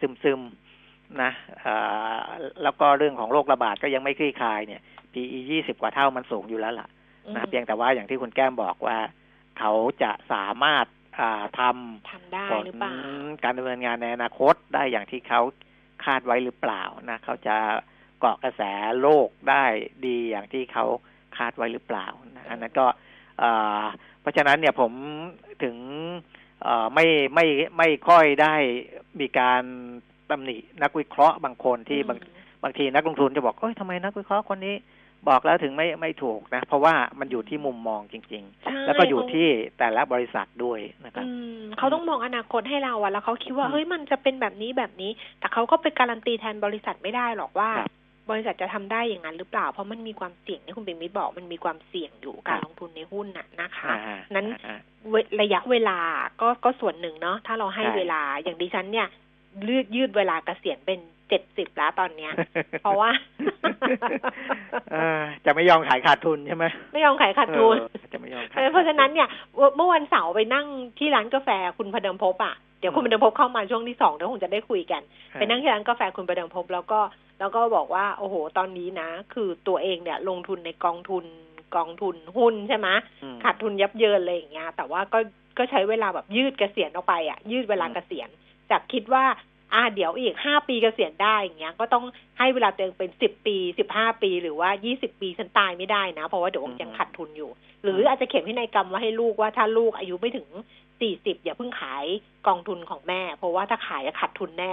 [0.00, 1.30] ซึมซึมๆนะ
[1.64, 2.16] อ่า
[2.62, 4.82] แล้วก็เรื่องของโรคระบาดก็ยังไม่คลี่คลายเนี่ย
[5.12, 6.88] PE ยี่สิบกว่าเท่ามันสูงอยู่แล้วล่ะ
[7.34, 8.98] นะเพียงแต่ว่าอย่างที่คุณแก้มบอกว่า
[9.58, 10.86] เขาจะสามารถ
[11.18, 11.60] อ่าท
[12.10, 12.94] ทำได้ำผลหรือเปล่า
[13.44, 15.40] การดำเนินงานในอนาคตได้อย่างที่เขา
[16.04, 17.56] คาดไว้หรือเปล่านะเขาจะ
[18.20, 18.62] เกาะกระแส
[19.00, 19.64] โลกได้
[20.06, 20.84] ดีอย่างที่เขา
[21.36, 22.86] คาดไว้หรือเปล่านะอันนั้นก็
[23.42, 23.84] อ่า
[24.20, 24.92] เพราะฉะนั้นเนี่ยผม
[25.64, 25.76] ถึง
[26.62, 27.46] เอ่อไม่ไม่
[27.78, 28.54] ไม่ค่อยได้
[29.20, 29.62] มีการ
[30.30, 32.18] ตำหนินักวิเคราะห์บางคนที่บาง
[32.62, 34.74] บางทีนักลงทุนจะบอกเอ้ยทำไมนักวิเคราะห์คนนี้
[35.28, 39.46] บอกแล้วถึงไม่ไม่ถูกนะ เพราะว่ามันอยู่ที่มุมมองจริงใช่ๆแล้วก็อยู่ที่
[39.78, 47.90] แต่ละบริษัทด้วยนะครับอืมเขาต้องมองอนาคตให้เราอะแล้วเขาคิดว่าอืมเฮ้ยมันจะเป็นแบบนี้แบบนี้ แต่เขาก็ไปการันตีแทนบริษัทไม่ได้หรอกว่าครับ
[48.30, 55.98] บริษัทจะทำได้อย่างนั้นหรือเปล่า เพราะมันมีความเสี่ยงที่คุณเบนมิตรบอกมันมีความเสี่ยงอยู่การลงทุนในหุ้นน่ะนะคะอ่านั้นอ่าเวระยะเวลา
[56.40, 59.08] ก็ก็ส่วนหนึ่งเนาะถ้าเราให้ใช่เวลาอย่างดิฉันเนี่ย
[59.68, 62.32] ยืดยืดเวลาเกษียณเป็น เจ็ดสิบแล้วตอนเนี้ย
[62.82, 63.10] เพราะว่า
[64.92, 69.28] เออจะไม่ยอมขายขาดทุนใช่ไหมไม่ยอมขายขาดทุนเออจะไม่ยอมขายเพราะฉะนั้นเนี่ย
[69.76, 70.66] เมื่อวันเสาร์ไปนั่ง
[70.98, 75.02] ที่ร้านกาแฟคุณพเดิมพบอะเดี๋ยวคุณพเดิมพบเข้ามาช่วงที่สองเดี๋ยวคงจะได้คุยกัน
[75.34, 77.00] ไปนั่งที่ร้านกาแฟคุณพเดิมพบแล้วก็
[77.40, 81.24] แล้วก็บอกว่า โอ้โห ตอนนี้นะ คือตัวเองเนี่ย ลงทุนในกองทุน
[81.76, 82.88] กองทุนหุ้นใช่ไหม
[83.22, 85.18] อืมขาดทุนยับเยินอะไรอย่างเงี้ยแต่ว่าก็
[85.58, 88.28] ก็ใช้เวลาแบบยืดเกษียณออกไปอะยืดเวลาอืมเกษียณ
[88.70, 89.24] จากคิดว่า
[89.72, 92.04] อ่าเดี๋ยวอีกห้าปีเกษียณได้อย่างเงี้ย ก็ต้อง
[92.38, 97.50] ให้เวลาตัวเองเป็นสิบปีสิบห้าปีหรือว่ายี่สิบปีฉันตายไม่ได้นะ เพราะว่าเดี๋ยวยังขาดทุนอยู่
[97.82, 100.48] หรืออาจจะเขียนพินัยกรรมไว้ให้ลูกว่าถ้าลูกอายุไม่ถึง
[101.00, 102.04] สี่สิบอย่าเพิ่งขาย
[102.46, 104.72] กองทุนของแม่ เพราะว่าถ้าขายจะขาดทุนแน่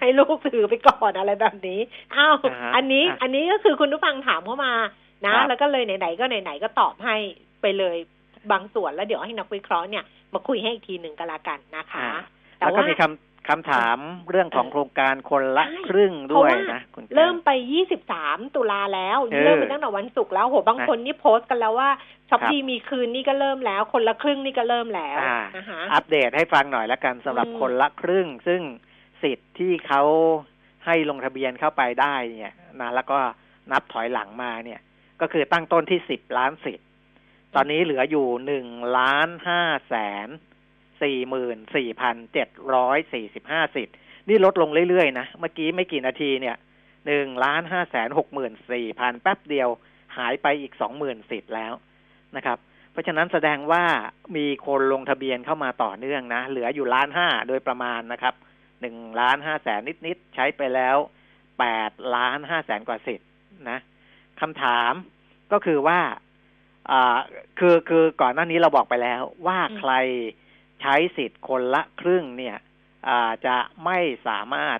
[0.00, 1.80] ให้ลูกถือไปก่อนอะไรแบบนี้
[2.14, 4.72] อ้าวอ่าฮะอันนี้อะอันนี้ก็คือคุณผู้ฟังถามเข้ามา
[5.24, 7.16] นะครับแล้วก็เลยไหนๆก็ไหนๆก็ตอบให้
[7.62, 7.96] ไปเลย
[8.52, 12.22] บางส่วนแล้วเดี๋ยวให้นักวิเคราะห์เนี่ย มาคุยให้อีกทีหนึ่งก็แล้วกันนะคะอ่า
[12.58, 13.98] แต่แล้วก็ว่ามีคำคำถาม
[14.30, 17.50] เรื่องของเออโครงการคนละใช่ครึ่งด้วยเพราะว่านะคุณแก้วเริ่มไป
[18.02, 21.90] 23 ตุลาแล้วเออเริ่มไปตั้งแต่วันศุกร์แล้วโหบางคนนี่โพสต์กันแล้วว่า
[22.28, 28.62] ช็อปครับดีมีคืนนี่ก็เริ่มแล้ว คนละครึ่งนี่ก็เริ่มแล้วอ่านะคะอัปเดตให้ฟังหน่อยแล้วกันสำหรับอืมคนละครึ่ง ซึ่ง
[29.22, 30.02] สิทธิ์ที่เขา
[30.86, 33.18] ให้ลงทะเบียนเข้าไปได้เนี่ยนะแล้วก็
[33.72, 34.80] นับถอยหลังมาเนี่ย
[35.20, 36.86] ก็คือตั้งต้นที่สิบล้านสิทธิ์
[37.54, 38.66] ตอนนี้เหลืออยู่หนึ่ง
[38.98, 39.94] ล้านห้าแส
[40.26, 40.28] น
[41.02, 43.94] สี่หมื่นสี่พันเจ็ดร้อยสี่สิบห้าสิทธิ์
[44.28, 46.56] นี่ลดลงเรื่อยๆ นะ เมื่อกี้ไม่กี่นาทีเนี่ย
[47.06, 49.68] หนึ่งล้านห้าแสนหกหมื่นสี่พันแป๊บเดียว
[50.16, 51.72] หายไปอีกสองหมื่นสิทธิ์แล้ว
[52.36, 52.58] นะครับ
[52.92, 53.84] เพราะฉะนั้นแสดงว่า
[54.36, 58.34] มีคนลงทะเบียนเข้ามาต่อเนื่องนะ เหลืออยู่ล้านห้าโดยประมาณนะครับ
[58.80, 60.96] หนึ่งล้านห้าแสนนิด ๆ ใช้ไปแล้ว
[61.60, 63.28] แปดล้านห้าแสนกว่าสิทธิ์
[63.70, 63.78] นะ
[64.40, 64.92] คำถาม
[65.52, 66.00] ก็คือว่า
[66.90, 67.18] อ่า
[67.58, 69.92] คือคือก่อนหน้านี้เราบอกไปแล้วว่าอืมใคร
[70.80, 72.56] ใช้สิทธิ์คนละครึ่งเนี่ย
[73.08, 74.78] อ่าจะไม่สามารถ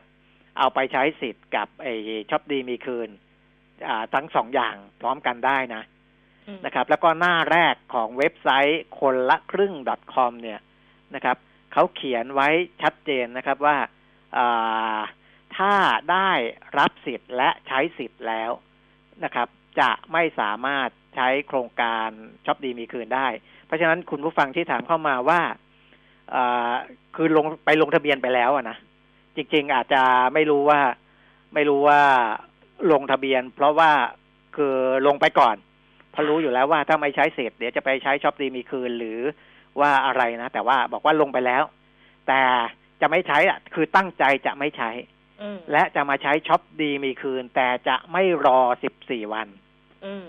[0.59, 1.95] เอาไปใช้สิทธิ์กับไอ้
[2.31, 3.09] ช็อปดีมีคืน
[3.87, 5.83] อ่าทั้งสองอย่างพร้อมกันได้นะ
[6.47, 9.75] อืมนะครับ แล้วก็หน้าแรกของเว็บไซต์คนละครึ่ง
[10.15, 10.61] .com เนี่ย
[11.15, 11.37] นะครับ
[11.73, 12.49] เขาเขียนไว้
[12.83, 13.77] ชัดเจนนะครับว่า
[14.37, 14.99] อ่า
[15.57, 15.75] ถ้า
[16.13, 16.31] ได้
[16.79, 18.51] รับสิทธิ์และใช้สิทธิ์แล้ว
[19.25, 19.49] นะครับ
[19.81, 22.09] จะไม่สามารถใช้โครงการ
[22.47, 23.29] ช็อปดีมีคืนได้
[23.67, 25.55] เพราะฉะนั้นคุณผู้ฟังที่ถามเข้ามาว่าอ่า
[27.17, 28.77] คือลงไปลงทะเบียนไปแล้วอะนะ
[29.37, 30.03] จริง ๆ อาจจะ
[30.35, 30.81] ไม่รู้ว่า
[31.55, 32.01] ไม่รู้ว่า
[32.93, 33.91] ลงทะเบียน เพราะว่า
[34.57, 35.57] คือลงไปก่อน
[36.11, 39.19] เพราะรู้อยู่แล้วว่าถ้าไม่ใช้เสร็จเดี๋ยวจะไปใช้ช็อปดีมีคืนหรือ
[39.81, 41.63] ว่าอะไรนะ แต่ว่าบอกว่าลงไปแล้ว
[42.29, 42.41] แต่
[43.01, 44.91] จะไม่ใช้อะ คือตั้งใจจะไม่ใช้
[45.43, 49.49] อืมและจะมาใช้ช็อปดีมีคืน แต่จะไม่รอสิบสี่วัน
[50.05, 50.27] อืม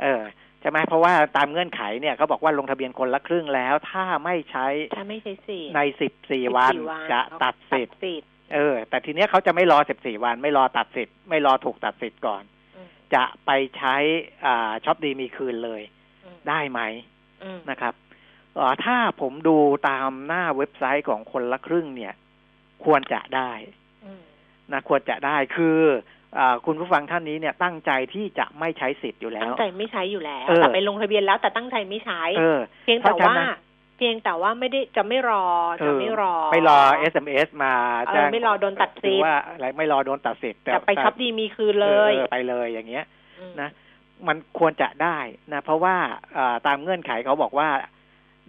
[0.00, 0.22] เออ
[0.60, 12.42] ใช่ไหมเพราะว่าตามเงื่อนไขเนี่ยเขาบอกว่าลงทะเบียนคนละครึ่งแล้ว ถ้าไม่ใช้ถ้าไม่ใช่สิในสิบสี่วัน14จะตัดสิทธิ์สิทธิ์เออ แต่ทีเนี้ยเขาจะไม่รอสิบสี่วัน ไม่รอตัดสิทธิ์ไม่รอถูกตัดสิทธิ์ก่อน
[12.76, 13.96] อืมจะไปใช้
[14.44, 15.82] อ่าช็อปดีมีคืนเลย
[16.24, 16.80] อืมได้ไหม
[17.42, 17.94] อืมนะครับ
[18.56, 19.56] เอ่อถ้าผมดู
[19.88, 22.14] ตามหน้าเว็บไซต์ของคนละครึ่งเนี่ย
[22.84, 23.52] ควรจะได้
[24.04, 24.22] อืม
[24.72, 26.19] นะควรจะได้คืออา
[26.66, 33.50] คุณผู้ฟังท่านนี้เนี่ยตั้งใจที่จะไม่ใช้สิทธิ์อยู่แล้ตั้วงใจไม่ใช้อยู่แล้วเออแต่ไปลงทะเบียนแล้วแต่ตั้งใจไม่ใช้เออเพียงแต่เพราะฉะว่านั้น
[33.96, 35.44] เพียงแต่ว่าไม่ได้จะไม่รอ
[35.78, 36.78] เอจะอไม่รอ ไม่รอ
[37.12, 37.74] SMS มา
[38.06, 43.04] เออแจ้งไม่รอโดนตัดสิทธิ์หรือว่าอะไรไม่รอโดนตัดสิทธิ์จะไปช็อปดีมีคืนเลยออไปเลยอย่างเงี้ย
[43.50, 43.68] มนะ
[44.28, 45.18] มันควรจะได้
[45.52, 45.96] นะ เพราะว่า
[46.36, 47.68] อ่าตามเงื่อนไขเขาบอกว่า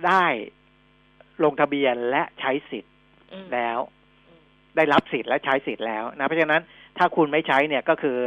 [0.07, 0.25] ได้
[1.43, 2.93] ลงทะเบียนและใช้สิทธิ์
[3.33, 3.79] อืมแล้ว
[4.27, 4.41] อืม
[4.75, 6.61] ได้รับสิทธิ์และใช้สิทธิ์แล้วนะเพราะฉะนั้น
[6.97, 8.19] ถ้าคุณไม่ใช้เนี่ยก็คือ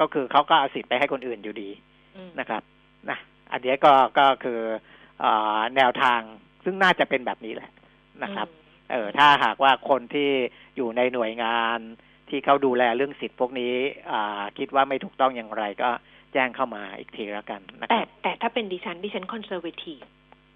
[0.00, 1.70] ก็คือเขาก็เอาสิทธิ์ไปให้คนอื่นอยู่ดี
[2.16, 2.62] อืมนะครับ
[3.10, 3.18] นะ
[3.52, 4.60] อันเนี้ยก็ก็คือ
[5.24, 6.20] อาแนวทาง
[6.64, 7.70] ซึ่งน่าจะเป็นแบบนี้แหละ
[8.22, 8.48] นะครับ
[8.92, 10.30] เออถ้าหากว่าคนที่
[10.76, 11.78] อยู่ในหน่วยงาน
[12.30, 13.74] ที่เขาดูแลเรื่องสิทธิ์พวกนี้
[14.10, 15.90] อ่าคิดว่าไม่ถูกต้องอย่างไรก็
[16.32, 20.00] แจ้งเข้ามาอีกทีแล้วกันนะคแต่รับแต่ถ้าเป็นดิฉันดิฉันคอนเซอร์เวทีฟ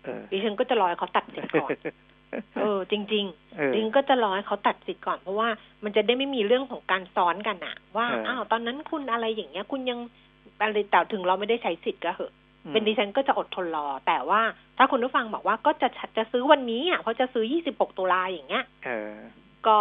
[0.04, 1.70] เออดิฉันก็จะรอให้เขาตัดสิทธิ์ก่อน
[2.60, 3.24] เออ จริง
[3.56, 5.48] เออๆดิฉันก็จะรอให้เขาตัดสิทธิ์ก่อน เพราะว่า
[5.84, 9.98] มันจะได้ไม่มีเรื่องของการซ้อนกันอะว่าเอออ้อ้าวตอนนั้นคุณอะไรอย่างเงี้ย คุณยัง
[10.60, 12.32] อะไรแต่ถึงเราไม่ได้ใช้สิทธิ์ก็เหอะ
[12.72, 14.40] เป็นดิฉันก็จะอดทนรอ แต่ว่า
[14.78, 19.12] ถ้าคุณผู้ฟังบอกว่าก็จะจะซื้อวันนี้อะเพราะจะซื้อ26ตุลาอย่างเงี้ยเออ
[19.66, 19.78] ก็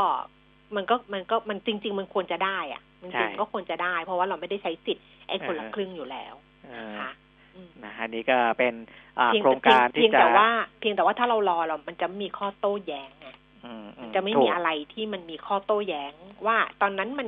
[0.76, 6.34] มันก็มันก็มันจริง ๆ มันควรจะได้อะจใช่ริงๆก็ควรจะได้ เพราะว่าเราไม่ได้ใช้สิทธิ์ไอ้คนละเออครึ่งอยู่แล้ว
[6.66, 7.27] เอนะอคะอืม
[7.84, 8.74] นะอันนี้ก็เป็น
[9.20, 13.28] อ่าเพียงโครงการเพีที่ยงจะแต่ว่า เพียงแต่ว่าถ้าเรารอเรา มันจะมีข้อโต้แย้งไง
[13.66, 16.14] อืมอืมันจะไม่ถูมีกอะไรที่มันมีข้อโต้แย้ง
[16.46, 17.28] ว่าตอนนั้นมัน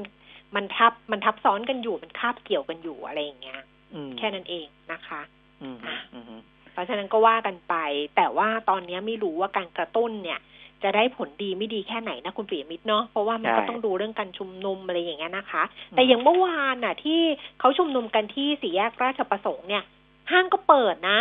[0.55, 3.61] มันทับมันทับซ้อนกันอยู่มันคาบเกี่ยวกันอยู่อะไรอย่างเงี้ย
[3.93, 5.21] อืมแค่นั้นเองนะคะ
[5.61, 6.41] อืมอืมอืม
[6.73, 7.75] เพราะฉะนั้นก็ว่ากันไป
[8.15, 10.39] แต่ว่าตอนนี้ไม่รู้ว่าการกระตุ้นเนี่ย
[10.83, 17.19] จะได้ผลดีไม่ดีแค่ไหนนะคุณปิยมิตรเนาะเพราะว่ามันใช่ก็ต้องดูเรื่องการชุมนุมอะไรอย่างเงี้ยนะคะ แต่อย่างเมื่อวานน่ะ ที่
[17.59, 19.83] เขาชุมนุมกันที่สี่แยกราชประสงค์เนี่ย
[20.31, 21.19] ห้างก็เปิดนะ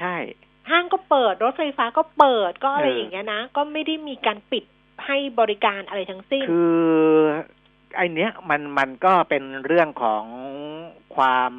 [0.00, 0.16] ใช่
[0.70, 4.64] ห้างก็เปิด รถไฟฟ้าก็เปิดก็อะไรเออออย่างเงี้ยนะ ก็ไม่ได้มีการปิด
[5.06, 6.80] ให้บริการอะไรทั้งสิ้น คือ
[7.96, 10.24] ไอเนี้ยมันมันก็เป็นเรื่องของ
[11.16, 11.52] ความ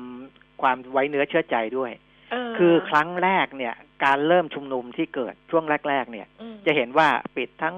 [0.62, 1.92] ความไว้เนื้อเชื่อใจด้วย
[2.32, 3.74] เออคือครั้งแรกเนี่ย
[4.06, 7.76] การเริ่มชุมนุมที่เกิดช่วงแรก ๆ เนี่ยอืมจะเห็นว่าปิดทั้ง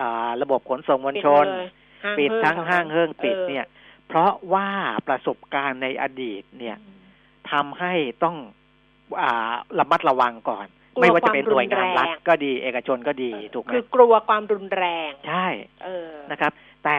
[0.00, 1.68] อ่าระบบขนส่งมวลชนเลย
[2.04, 3.66] ห้าปิดเพิ่มทั้งห้างเฮิ่งปิดออเนี่ย
[4.08, 4.68] เพราะว่า
[5.08, 6.99] ประสบการณ์ในอดีตเนี่ยอืม
[7.52, 7.92] ทำให้
[8.24, 8.36] ต้อง
[9.20, 15.46] อ่าระมัดระวังก่อนกลัวไม่ว่าจะเป็นหน่วยงานรัฐความรุนแรงก็ดี เอกชนก็ดีถูกไหมคือกลัวความรุนแรงใช่
[15.84, 16.52] เออนะครับ
[16.84, 16.98] แต่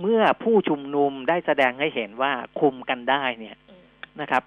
[0.00, 3.84] เมื่อผู้ชุมนุมได้แสดงให้เห็นว่าคุมกันได้เนี่ยอืม
[4.20, 4.42] นะครับ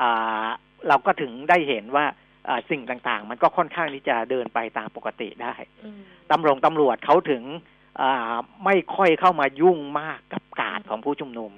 [0.00, 0.46] อ่า
[0.88, 2.04] เราก็ถึงได้เห็นว่า
[2.48, 6.00] อ่าสิ่งต่างๆ มันก็ค่อนข้างที่จะเดินไปตามปกติได้อืม
[6.32, 7.42] ตำรวจตำรวจเขาถึง
[8.00, 8.34] อ่า
[8.64, 11.52] ไม่ค่อยเข้ามายุ่งมากกับการของผู้ชุมนุม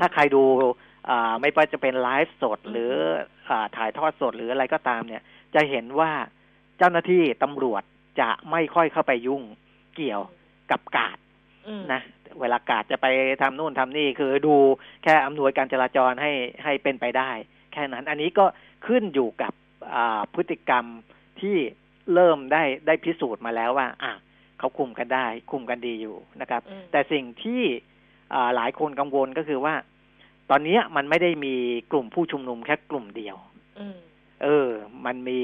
[0.00, 0.72] ถ้าใครดูอ่า
[1.40, 2.92] ไม่ว่าจะเป็นไลฟ์สดหรือ
[3.48, 5.22] อาถ่ายทอดสดหรืออะไรก็ตามเนี่ย
[5.54, 6.12] จะเห็นว่า
[6.78, 7.82] เจ้าหน้าที่ตำรวจ
[8.20, 9.42] จะไม่ค่อยเข้าไปยุ่ง
[9.96, 10.22] เกี่ยว
[10.70, 11.18] กับกาด
[11.68, 12.00] อืมนะ
[12.40, 13.06] เวลากาดจะไป
[13.42, 14.54] ทำนู่นทำนี่คือดู
[15.02, 16.32] แค่อำนวยการจราจรให้
[16.64, 17.30] ให้เป็นไปได้
[17.72, 18.46] แค่นั้นอันนี้ก็
[18.86, 19.52] ขึ้นอยู่กับ
[19.94, 20.84] อ่าพฤติกรรม
[21.40, 21.56] ที่
[22.14, 24.12] เริ่มได้ได้พิสูจน์มาแล้วว่า อะ
[24.58, 27.62] เขาคุมกันได้ คุมกันดีอยู่นะครับอืมแต่สิ่งที่
[28.34, 29.74] อ่าหลายคนกังวลก็คือว่า
[30.50, 31.54] ตอนเนี้ยมันไม่ได้มี
[31.92, 33.36] กลุ่มผู้ชุมนุมแค่กลุ่มเดียว
[33.78, 33.98] อืม
[34.42, 34.70] เออ
[35.06, 35.40] มันมี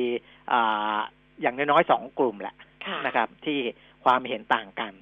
[0.53, 0.99] อ่า
[1.41, 2.55] อย่างน้อยๆสองกลุ่มแหละ
[2.87, 3.59] ค่ะนะครับ ที่
[4.05, 4.93] ความเห็นต่างกัน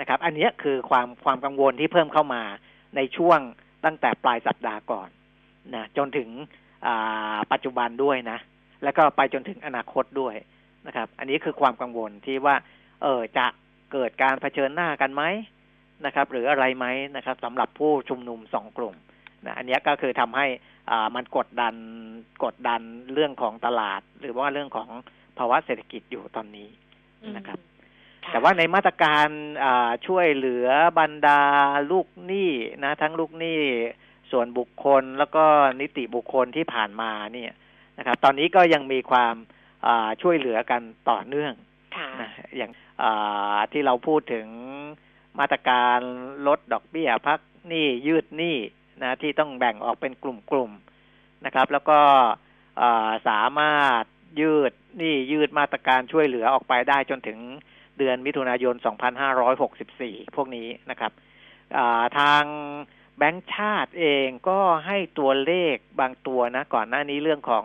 [0.00, 2.42] นะครับ อันเนี้ยคือความความกังวลที่เพิ่มเข้ามา
[2.96, 3.40] ในช่วง
[3.84, 5.08] ตั้งแต่ปลายสัปดาห์ก่อน
[5.74, 6.28] นะจนถึง
[6.86, 8.38] อ่าปัจจุบันด้วยนะ
[8.84, 10.34] แล้วก็ไปจนถึงอนาคตด้วย
[10.86, 12.56] นะครับ อันนี้คือความกังวลที่ว่า
[13.02, 13.46] เออจะ
[13.92, 15.22] เกิดการเผชิญหน้ากันไหม
[16.06, 18.94] นะครับ หรืออะไรไหมนะครับสำหรับผู้ชุมนุมสองกลุ่ม
[19.46, 20.46] นะอันเนี้ยก็คือทำให้
[20.90, 21.74] อ่ามันกดดัน
[22.44, 22.80] กดดัน
[23.12, 24.88] เรื่องของตลาด หรือว่าเรื่องของ
[25.38, 26.68] ภาวะเศรษฐกิจอยู่ตอนนี้
[27.36, 27.58] นะครับ
[28.24, 29.28] ค่ะแต่ว่าในมาตรการ
[29.64, 30.66] อ่าช่วยเหลือ
[30.98, 31.40] บรรดา
[31.90, 32.50] ลูกหนี้
[32.84, 33.60] นะ ทั้งลูกหนี้
[34.30, 35.44] ส่วนบุคคลแล้วก็
[35.80, 37.52] นิติบุคคลที่ผ่านมาเนี่ย
[37.98, 39.34] นะครับ ตอนนี้ก็ยังมีความ
[39.86, 41.52] อ่าช่วยเหลือกันต่อเนื่อง
[41.96, 42.70] ค่ะนะอย่าง
[43.02, 44.46] อ่าที่เราพูดถึง
[45.38, 45.98] มาตรการ
[46.46, 48.56] ลดดอกเบี้ยพักหนี้ยืดหนี้
[49.02, 51.98] นะที่ต้องแบ่งออกเป็นกลุ่มๆนะครับ แล้วก็
[53.28, 54.02] สามารถ
[54.40, 57.38] ยืดนี้ยืดมาตรการช่วยเหลือออกไปได้จนถึง
[57.98, 58.74] เดือนมิถุนายน
[59.54, 61.12] 2564 พวกนี้นะครับ
[62.18, 62.44] ทาง
[63.18, 67.64] แบงก์ชาติเองก็ให้ตัวเลขบางตัวนะ ก่อนหน้านี้เรื่องของ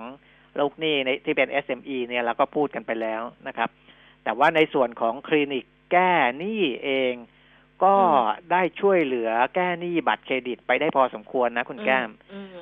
[0.59, 3.69] ลูกหนี้ในที่เป็น SME เนี่ยเราก็พูดกันไปแล้วนะครับ
[4.23, 7.13] แต่ว่าในส่วนของคลินิกแก้หนี้เอง
[7.83, 7.95] ก็
[8.51, 12.11] ได้ช่วยเหลือแก้หนี้บัตรเครดิตไปได้พอสมควรนะคุณแก้มม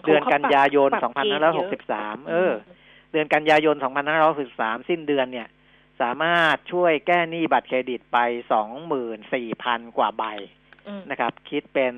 [0.06, 2.54] เดือนกันยายนปรับเกณฑ์เยอะ2563 เออ
[3.12, 3.76] เดือนกันยายน
[4.32, 5.48] 2563 สิ้นเดือนเนี่ย
[6.02, 8.18] สามารถช่วยแก้หนี้บัตรเครดิตไป
[9.08, 10.24] 24,000 กว่าใบ
[10.88, 11.94] อืมนะครับ คิดเป็น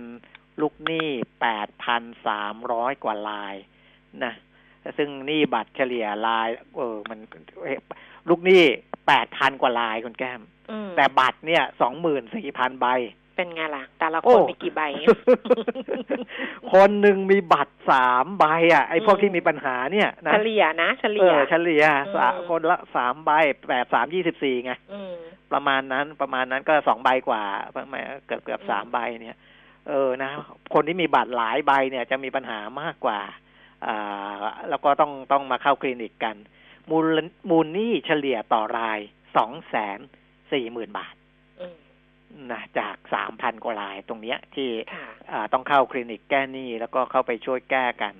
[0.62, 1.08] ลูกหนี้
[2.26, 3.56] 8,300 กว่าลาย
[4.24, 4.34] นะ
[4.98, 7.20] ซึ่งหนี้บัตรเฉลี่ยลาย เออ มัน
[7.64, 7.80] เอ่อ
[8.30, 8.64] ลูกหนี้
[9.12, 10.48] 8,000 กว่าลายคุณแก้มอืม
[10.96, 11.64] แต่บัตรเนี่ย
[12.22, 12.88] 24,000ใบ
[13.36, 14.82] เป็นไงล่ะ แต่ละโอ้คนมีกี่ใบ
[16.74, 21.84] คนหนึ่งมีบัตรสามใบอะไอ้พวกอืมที่มีปัญหาเนี่ยนะเฉลี่ยนะเฉเอลี่ยอเฉลี่ย
[22.16, 23.32] สามอืมคนละสามใบ
[23.68, 25.14] แปดสามยี่สิบสี่ไงอืม
[25.54, 27.44] ประมาณนั้นประมาณนั้นก็สองใบกว่า
[27.76, 29.38] ประมาณเกือบเกือบอืมสามใบเนี่ย
[29.88, 30.32] เออนะ
[30.74, 33.20] คนที่มีบัตรหลายใบเนี่ย จะมีปัญหามากกว่า
[33.86, 34.34] อ่า
[34.70, 36.36] แล้วก็ต้องต้องมาเข้าคลินิกกัน
[36.90, 39.00] มูลมูลหนี้เฉลี่ยต่อราย
[39.38, 40.00] สองแสน
[40.52, 41.16] สี่หมื่นบาท
[41.62, 41.78] อืม
[42.52, 48.14] นะจากสามพันกว่ารายตรงเนี้ยที่ค่ะอ่าต้องเข้าคลินิกแก้หนี้แล้วก็เข้าไปช่วยแก้กัน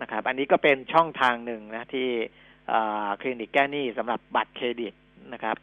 [0.00, 2.08] นะครับ อันนี้ก็เป็นช่องทางหนึ่งนะที่
[2.72, 4.92] อ่าคลินิกแก้หนี้สำหรับบัตรเครดิต
[5.32, 5.56] นะครับ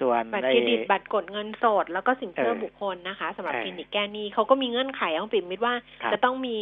[0.00, 6.58] ส่วนบัตรในเครดิตบัตรกดเงินสด แล้วก็สินเชื่อเออบุคคลนะคะสำหรับเออคลินิกแก้หนี้เขาก็มีเงื่อนไขของปิ่มมิดว่าครับจะต้องมี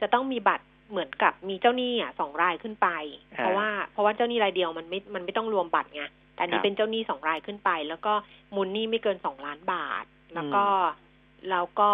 [0.00, 2.88] จะต้องมีบัตรเหมือนกับมีเจ้าหนี้อะสองรายขึ้นไป
[3.32, 6.02] อ่าเพราะว่าเพราะว่าเจ้าหนี้รายเดียวมันไม่มันไม่ต้องรวมบัตรไง
[6.38, 8.12] แต่อันคนี้รับเป็นเจ้าหนี้สองรายขึ้นไป แล้วก็
[8.54, 10.64] มูลหนี้ไม่เกินสองล้านบาท แล้วก็
[11.50, 11.90] แล้วก็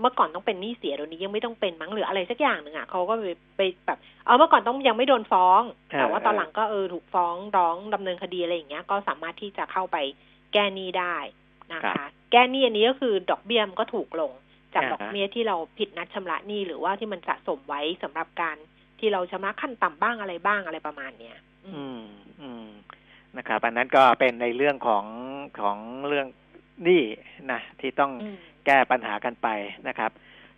[0.00, 5.60] เมื่อก่อนต้องเป็นหนี้เสียเดี๋ยวนี้ยังไม่ต้องเป็นมั้งหรืออะไรสักอย่างหนึ่งอะเขาก็ไปไปแบบเออเมื่อก่อนต้องยังไม่โดนฟ้อง
[5.98, 9.96] แต่ว่าตอนหลังก็เออถูกฟ้องร้องดำเนินคดีอะไรอย่างเงี้ย ก็สามารถที่จะเข้าไป
[10.52, 11.16] แก้หนี้ได้
[11.72, 14.32] นะครัคะบแก้หนี้อันนี้ก็คือดอกเบี้ยมันก็ถูกลง
[14.74, 18.56] จากอ่าฮะดอกเบี้ยที่เราผิดนัดชำระหนี้หรือว่าที่มันสะสมไว้สำหรับการ
[18.98, 22.06] ที่เราชำระขั้นต่ำบ้างอะไรบ้างอะไรประมาณเนี้ยอืมอืม
[22.40, 22.68] อืม
[23.38, 25.04] นะครับอันนั้นก็เป็นในเรื่องของ
[25.60, 26.26] ของเรื่อง
[26.84, 27.02] หนี้
[27.52, 29.48] นะที่ต้องอืมแก้ปัญหากันไป
[29.88, 30.10] นะครับ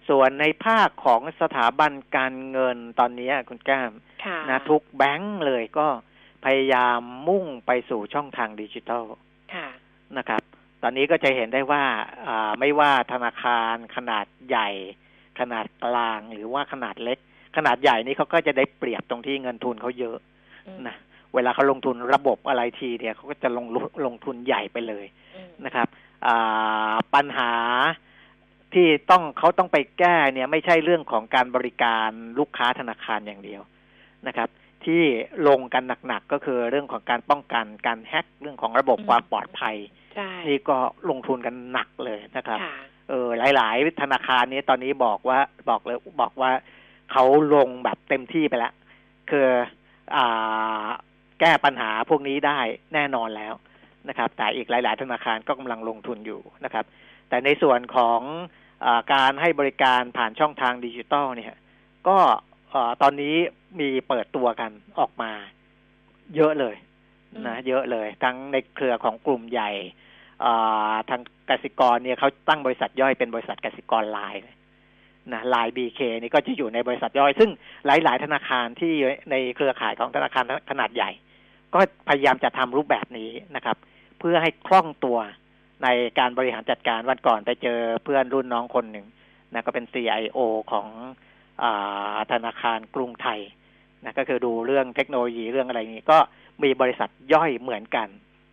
[0.08, 3.92] ส่วนในภาคของสถาบันการเงินตอนนี้คุณแก้ม
[4.24, 5.86] ค่ะนะทุกแบงก์เลยก็
[6.44, 9.04] พยายามมุ่งไปสู่ช่องทางดิจิทัล
[9.54, 9.68] ค่ะ
[10.18, 10.42] นะครับ
[10.82, 11.84] ตอนนี้ก็จะเห็นได้ว่า
[12.26, 14.68] อ่าไม่ว่าธนาคารขนาดใหญ่
[15.40, 17.18] ขนาดกลางหรือว่าขนาดเล็ก
[17.56, 20.18] ขนาดใหญ่นี่เขาก็จะได้เปรียบตรงที่เงินทุนเขาเยอะ
[20.66, 23.66] อืมนะเวลาเขาลงทุนระบบอะไรทีเนี่ยเขาก็จะลง
[24.06, 25.88] ลงทุนใหญ่ไปเลยอืมนะครับ
[26.26, 27.52] อ่าปัญหา
[28.74, 33.62] ที่ต้องเขาต้องไปแก้เนี่ยไม่ใช่เรื่องของการบริการลูกค้าธนาคารอย่างเดียว
[34.26, 34.48] นะครับ
[34.84, 35.02] ที่
[35.48, 39.76] ลงกันหนักๆก็คือเรื่องของการป้องกันการแฮ็กเรื่องของระบบความปลอดภัย
[40.14, 40.76] ใช่นี่ก็
[41.10, 42.76] ลงทุนกันหนักเลยนะครับค่ะ
[43.08, 45.38] เออหลาย ๆ ธนาคารนี้ตอนนี้บอกว่า
[45.70, 46.50] บอกเลยบอกว่า
[47.12, 47.24] เขา
[47.54, 48.72] ลงแบบเต็มที่ไปแล้ว
[49.30, 49.46] คือ
[50.16, 50.84] อ่า
[51.40, 52.58] แก้ปัญหาพวกนี้ได้
[52.94, 53.54] แน่นอนแล้ว
[54.08, 56.84] นะครับ แต่อีกหลาย ๆ ธนาคารก็กำลังลงทุนอยู่นะครับ
[57.28, 58.20] แต่ในส่วนของ
[58.84, 61.54] อาการให้บริการผ่านช่องทางดิจิตอลเนี่ย
[62.08, 62.18] ก็
[62.70, 63.36] เอ่อตอนนี้
[63.80, 65.32] มีเปิดตัวกันออกมา
[66.36, 66.76] เยอะเลย
[67.46, 69.70] นะเยอะเลย ทั้งในเครือของกลุ่มใหญ่
[70.44, 71.20] อ่าทาง
[71.50, 74.42] กสิกรเนี่ยเขาตั้งบริษัทย่อยเป็นบริษัทกสิกรไลน์
[75.32, 77.50] นะไลน์บีเคนี่ก็จะอยู่ในบริษัทย่อย ซึ่ง
[77.86, 78.92] หลาย ๆ ธนาคารที่
[79.30, 81.10] ในเครือข่ายของธนาคารขนาดใหญ่
[81.74, 83.76] ก็พยายามจะทำรูปแบบนี้นะครับ
[84.18, 85.18] เพื่อให้คล่องตัว
[85.82, 89.06] ในการบริหารจัดการวันก่อนไปเจอเพื่อนรุ่นน้องคนหนึ่ง
[89.52, 90.38] นะก็เป็น CIO
[90.72, 90.88] ของ
[91.62, 91.64] อ
[92.32, 93.40] ธนาคารกรุงไทย
[94.04, 96.18] นะก็คือดูเรื่องเทคโนโลยีเรื่องอะไรนี้ ก็
[96.62, 98.08] มีบริษัทย่อยเหมือนกัน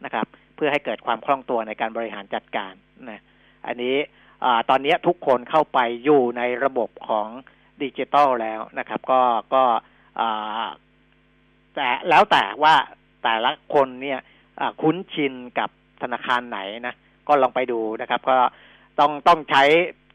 [0.06, 0.26] นะครับ
[0.56, 2.74] เพื่อให้เกิดความคล่องตัวในการบริหารจัดการ
[3.10, 3.22] นะ
[3.68, 3.96] อันนี้
[4.70, 7.28] ตอนนี้ทุกคนเข้าไปอยู่ในระบบของ
[7.84, 9.22] ดิจิตอลแล้วนะครับ ก็
[9.54, 9.64] ก็
[11.76, 12.76] แต่แล้วแต่ว่า
[13.26, 14.20] แต่ละคนเนี่ย
[14.82, 15.70] คุ้นชินกับ
[16.02, 16.96] ธนาคารไหนนะ
[17.28, 18.38] ก็ลองไปดูนะครับ ก็
[19.00, 19.64] ต้องต้องใช้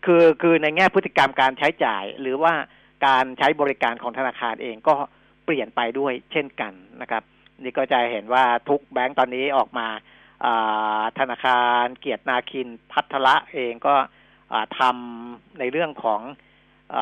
[0.05, 2.55] คือคือในแง่พฤติกรรมการใช้จ่าย หรือว่า
[3.07, 4.94] การใช้บริการของธนาคารเองก็
[5.44, 7.23] เปลี่ยนไปด้วยเช่นกันนะครับ
[7.62, 9.87] นี่ก็จะเห็นว่าทุกแบงก์ตอนนี้ออกมา
[11.18, 13.94] ธนาคารเกียรตินาคินพัทละเองก็
[14.79, 16.20] ทำในเรื่องของ
[16.94, 16.96] อ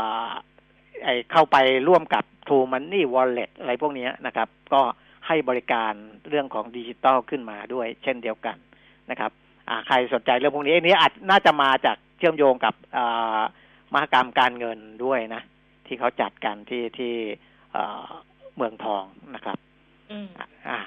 [1.05, 1.57] ไอเข้าไป
[1.88, 4.83] ร่วมกับ True Money Wallet อะไรพวกนี้นะครับ ก็
[5.28, 5.92] ให้บริการ
[6.28, 8.56] เรื่องของดิจิตอลขึ้นมาด้วย เช่นเดียวกัน
[9.10, 9.30] นะครับ
[9.68, 13.38] อ่าใครสนใจเรื่องพวกนี้อันนี้อาจน่าจะมาจากเชื่อมโยงกับอ่า
[13.92, 15.42] มหกรรมการเงินด้วยนะ
[15.86, 17.14] ที่เขาจัดกันที่ที่
[17.72, 18.06] เอ่อ
[18.56, 19.58] เมืองทองนะครับ
[20.10, 20.28] อืม
[20.68, 20.78] อ่า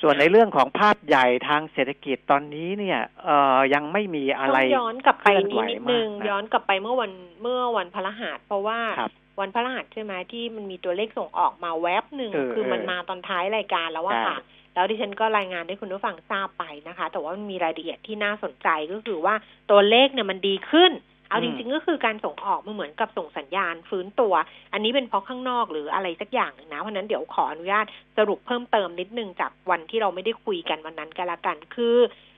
[0.00, 14.38] ส่วนในเรื่องของภาพใหญ่ทางเศรษฐกิจตอนนี้เนี่ยเอ่อยังไม่มีอะไรต้องย้อนกลับไปเคลื่อนนิไหดวนิดนึงมากนะย้อนกลับไปเมื่อวันเมื่อวันพฤหัสเพราะว่าครับ วันพฤหัสใช่ไหมที่มันมีตัวเลขส่งออกมาแวบหนึ่งเออคือมันเออมาตอนท้ายรายการแล้วว่าใช่ค่ะ
[14.74, 19.34] แล้วดิฉันก็รายงานให้คุณผู้ฟังทราบไปนะคะ แต่ว่ามันมีรายละเอียดที่น่าสนใจก็คือว่า
[19.70, 20.92] ตัวเลขเนี่ยมันดีขึ้น
[21.28, 24.34] เอาจริงๆก็คือการส่งออกมันเหมือนกับส่งสัญญาณฟื้นตัว
[24.72, 27.84] อันนี้เป็นเพราะข้างนอกหรืออะไรสักอย่างหนึ่งนะ เพราะฉะนั้นเดี๋ยวขออนุญาต
[28.18, 32.33] สรุปเพิ่มเติมนิดนึงจากวันที่เราไม่ได้คุยกันวันนั้นกันละกัน คือเออ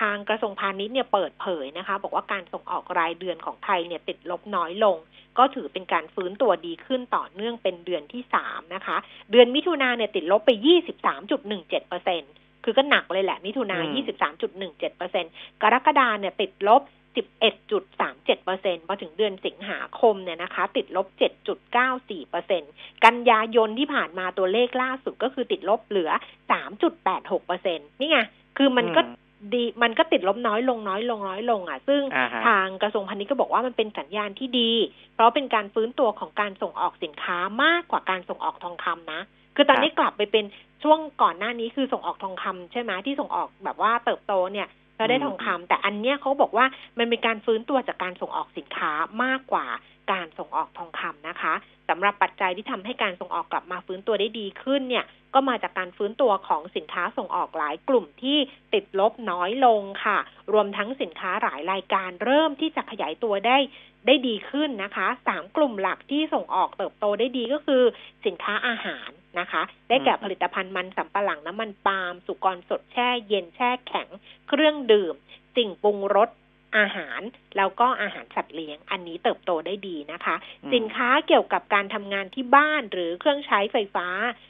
[0.00, 4.96] ทางกระทรวงพาณิชย์เนี่ยเปิดเผยนะคะ บอกว่าการส่งออกรายเดือนของไทยเนี่ยติดลบน้อยลง
[5.38, 8.96] ก็ถือเป็นการฟื้นตัวดีขึ้นต่อเนื่องเป็นเดือนที่สามนะคะ
[9.30, 12.22] เดือนมิถุนาเนี่ยติดลบไปยี่สิบสามจุดหนึ่งเจ็ดเปอร์เซ็น
[12.64, 15.24] คือก็หนักเลยแหละ มิถุนาอืมยี่สิบสามจุดหนึ่งเจ็ดเปอร์เซ็น
[15.62, 16.82] กรกฎาเนี่ยติดลบ
[17.16, 22.62] สิบเอ็ดจุดสามเจ็ดเปอร์เซ็นพอถึงเดือนสิงหาคมเนี่ยนะคะ ติดลบเจ็ดจุดเก้าสี่เปอร์เซ็น
[23.04, 26.10] กันยายนที่ผ่านมาตัวเลขล่าสุดก็คือติดลบเหลือ
[26.50, 28.18] สามจุดแปดหกเปอร์เซ็นนี่ไง
[28.58, 34.72] คือมันก็อืม ดีมันก็ติดลบน้อยลงน้อยลงน้อยลงอะ ซึ่งอ่าฮะทางกระทรวงพาณิชย์ก็บอกว่ามันเป็นสัญญาณที่ดี
[35.14, 39.20] เพราะเป็นการฟื้นตัวของการส่งออกสินค้ามากกว่าการส่งออกทองคำนะ
[39.56, 40.44] คือตอนนี้กลับไปเป็น
[40.82, 44.68] ช่วงก่อนหน้านี้คือส่งออกทองคำใช่ไหมที่ส่งออกแบบว่าเติบโตเนี่ย
[45.00, 46.66] เราได้ทองคำแต่อันเนี้ยเขาบอกว่า
[46.98, 49.66] มันเป็นการฟื้นตัวจากการส่งออกสินค้ามากกว่า
[50.12, 51.54] การส่งออกทองคำนะคะ
[51.88, 58.38] สำหรับปัจจัยที่ทำให้การส่งออกกลับมาฟื้นตัวได้ดีขึ้นเนี่ย ก็มาจากการฟื้นตัวของสินค้าส่งออกหลายกลุ่มที่
[58.74, 60.18] ติดลบน้อยลงค่ะ
[60.52, 63.58] รวมทั้งสินค้าหลายรายการเริ่มที่จะขยายตัวได้
[64.06, 67.82] ได้ดีขึ้นนะคะสามกลุ่มหลักที่ส่งออกเติบโตได้ดีก็คือ
[68.26, 74.08] สินค้าอาหาร นะคะ ได้แก่อืมผลิตภัณฑ์มันสำปะหลังน้ำมันปาล์มสุกรสดแช่เย็นแช่แข็ง
[74.48, 75.14] เครื่องดื่ม
[75.56, 76.30] สิ่งปรุงรส
[76.76, 77.20] อาหาร
[77.56, 84.08] แล้วก็อาหารสัตว์เลี้ยง อันนี้เติบโตได้ดีนะคะอืมสินค้าเกี่ยวกับการทำงานที่บ้านหรือเครื่องใช้ไฟฟ้า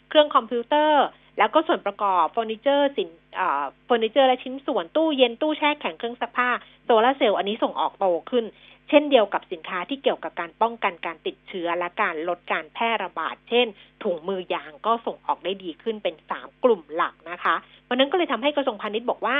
[0.09, 1.05] เครื่องคอมพิวเตอร์
[1.39, 6.49] แล้วก็ส่วนประกอบเฟอร์นิเจอร์สินเอ่อเฟอร์นิเจอร์และชิ้นส่วนตู้เย็นตู้แช่แข็งเครื่องซักผ้า
[6.85, 8.45] โซลาร์เซลล์อันนี้ส่งออกโตขึ้น
[8.91, 13.67] เช่นเดียวกับสินค้าที่เกี่ยวกับการป้องกันการติดเชื้อและการลดการแพร่ระบาด เช่น
[14.03, 19.37] ถุงมือยางก็ส่งออกได้ดีขึ้นเป็นสามกลุ่มหลักนะคะเพราะฉะนั้นก็เลยทำให้กระทรวงพาณิชย์บอกว่า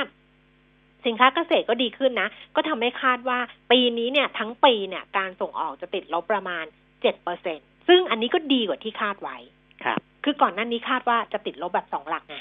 [1.05, 3.39] สินค้าเกษตรก็ดีขึ้นนะ ก็ทำให้คาดว่า
[3.71, 6.65] ปีนี้เนี่ยทั้งปีเนี่ยการส่งออกจะติดลบประมาณ
[7.01, 9.37] เจ็ดเปอร์เซ็นซึ่งอันนี้ก็ดีกว่าที่คาดไว้
[9.83, 12.35] ครับคือก่อนหน้านี้คาดว่าจะติดลบแบบสองหลักไง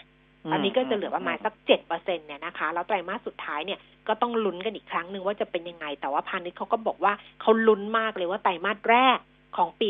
[0.50, 3.78] ตอนนี้ก็จะเหลือประมาณสักเจ็ดเปอร์เซ็นเนี่ยนะคะ แล้วไตรมาสสุดท้ายเนี่ย
[4.08, 9.18] ก็ต้องลุ้นกันอีกครั้งหนึ่งว่าจะเป็นยังไง แต่ว่าพาณิชย์เขาก็บอกว่าเขาลุ้นมากเลยว่าไตรมาสแรก
[9.56, 9.88] ของปี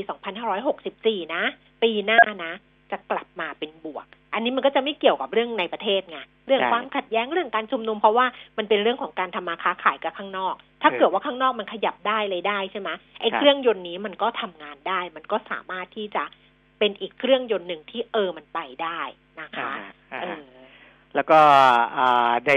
[0.67, 1.43] 2564 นะ
[1.83, 2.53] ปีหน้านะ
[2.91, 8.27] จะกลับมาเป็นบวก อันนี้มันก็จะไม่เกี่ยวกับเรื่องในประเทศไง เรื่องใช่ความขัดแย้งเรื่องการชุมนุมเพราะว่า
[8.59, 12.91] มันเป็นเรื่องของการทำมาค้าขายกับข้างนอก ถ้าเออเกิดว่าข้างนอกมันขยับได้เลยได้ใช่ไหม
[13.21, 16.25] ไอ้ครับเครื่องยนต์นี้มันก็ทำงานได้ มันก็สามารถที่จะ
[16.81, 19.01] เป็นอีกเครื่องยนต์หนึ่งที่เออมันไปได้
[19.41, 19.71] นะคะ
[20.13, 20.43] อ่าเออ่าอ
[21.15, 21.41] แล้วก็
[21.99, 22.51] อ่าใน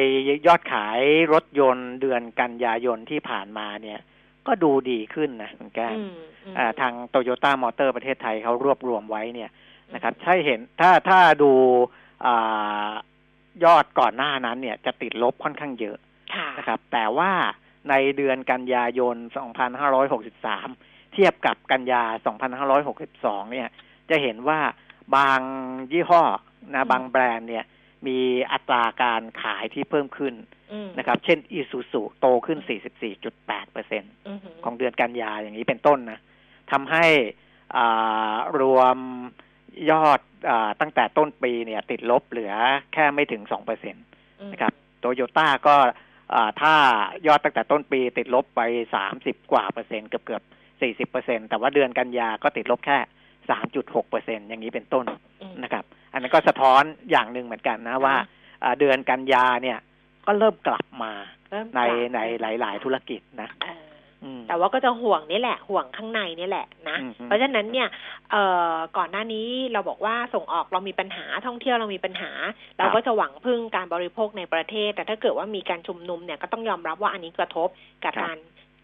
[0.47, 0.99] ยอดขาย
[1.33, 3.99] รถยนต์เดือนกันยายนที่ผ่านมาเนี่ย
[4.47, 6.13] ก็ดูดีขึ้นนะคุณแก้มอืม
[6.45, 9.49] อืมอ่าทางโตโยต้ามอเตอร์ประเทศไทยเขารวบรวมไว้เนี่ย
[9.93, 11.51] นะครับ ใช่เห็นถ้าถ้าดู
[12.25, 12.89] อ่า
[13.63, 15.97] ยอดก่อนหน้านั้นเนี่ยจะติดลบค่อนข้างเยอะ
[16.35, 17.31] ค่ะนะครับ แต่ว่า
[17.89, 19.15] ในเดือนกันยายน
[20.35, 22.03] 2563 เทียบกับกันยา
[22.97, 23.69] 2562 เนี่ย
[24.09, 24.59] จะเห็นว่า
[25.15, 25.39] บาง
[25.91, 26.23] ยี่ห้อ
[26.73, 27.65] นะบางแบรนด์เนี่ย
[28.07, 28.19] มี
[28.51, 30.33] อัตราการขายที่เพิ่มขึ้น
[30.73, 32.59] อืมนะครับ เช่นอีซูซูโตขึ้น
[33.15, 36.19] 44.8เปอร์เซ็นอือหือของเดือนกันยาอย่างนี้เป็นต้นนะ
[36.71, 37.05] ทำให้
[37.75, 38.97] อ่ารวม
[39.91, 42.53] ยอดอาตั้งแต่ต้นปีเนี่ย ติดลบเหลือ
[42.93, 43.99] แค่ไม่ถึงสองเปอร์เซ็นต
[44.39, 45.75] อืมนะครับโตโยต้าก็
[46.33, 46.75] อ่าถ้า
[47.27, 48.61] ยอดตั้งแต่ต้นปีติดลบไป
[48.95, 50.43] สามสิบกว่าเปอร์เซ็นต์เกือบเกือบ
[50.81, 52.97] สี่สิบเปอร์เซ็นแต่ว่าเดือนกันยาก็ติดลบแค่
[53.49, 55.05] สามจุดหกเปอร์เซ็นอย่างนี้เป็นต้น
[55.41, 55.83] อืมนะครับ
[56.13, 58.15] อันนั้นก็สะท้อนอย่างหนึ่งเหมือนกันนะว่า
[58.63, 59.79] อ่าเดือนกันยาเนี่ย
[60.25, 61.11] ก็เริ่มกลับมา
[61.51, 62.19] เริ่มในกลับใน
[62.61, 63.83] หลาย ๆ ธุรกิจนะเออ
[64.23, 67.87] อืมแต่ว่าก็จะห่วงนี่แหละ ห่วงข้างในนี่แหละนะอืมเพราะฉะนั้นเนี่ย
[68.31, 72.31] เอ่อก่อนหน้านี้เราบอกว่าส่งออกเรามีปัญหาท่องเที่ยวเรามีปัญหา
[72.77, 77.69] เราก็จะหวังพึ่งการบริโภคในประเทศ แต่ถ้าเกิดว่ามีการชุมนุมเนี่ยก็ต้องยอมรับว่าอันนี้กระทบ
[78.03, 78.37] กับครับการ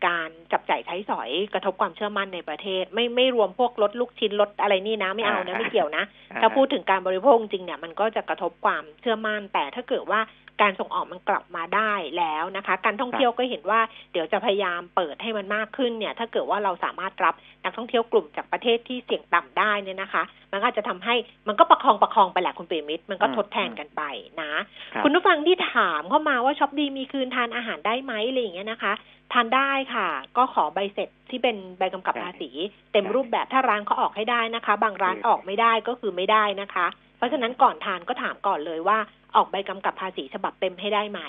[0.08, 6.04] การจับจ่ายใช้สอยกระทบความเชื่อมั่นในประเทศ ไม่ไม่รวมพวกรถลูกชิ้นรถอะไรนี่นะไม่เอานะไม่เกี่ยวนะ
[6.42, 10.22] ถ้าพูดถึงการบริโภคจริงเนี่ยมันก็จะกระทบความเชื่อมั่น แต่ถ้าเกิดว่า
[10.66, 13.80] การส่งออกมันกลับมาได้แล้วนะคะ การท่องเที่ยวก็เห็นว่า
[14.12, 21.16] เดี๋ยวจะพยายามเปิดให้มันมากขึ้นเนี่ย ถ้าเกิดว่าเราสามารถรับนักท่องเที่ยวกลุ่มจากประเทศที่เสี่ยงต่ำได้เนี่ยนะคะ มันก็อาจจะทำให้
[21.48, 24.02] มันก็ประคองประคองไปแหละคุณเปรมิตรมันก็อืมทดแทนกันไป
[24.42, 24.52] นะ
[24.96, 28.94] รับคุณผู้ฟังที่ถามเข้ามาว่าช็อปดีมีคืนทานอาหารได้ไหมอะไรอย่างเงี้ยนะคะ
[29.34, 30.08] ทานได้ค่ะ
[30.38, 32.50] ก็ขอใบเสร็จที่เป็นใบกำกับใช่ภาษี
[32.92, 38.98] เต็มใช่รูปแบบถ้าร้านเขาออกให้ได้นะคะ บางร้านคือออกไม่ได้ก็คือไม่ได้นะคะ เพราะฉะนั้นก่อนทานก็ถามก่อนเลยว่า
[39.36, 41.22] ออกใบกำกับภาษีฉบับเต็มให้ได้ไหม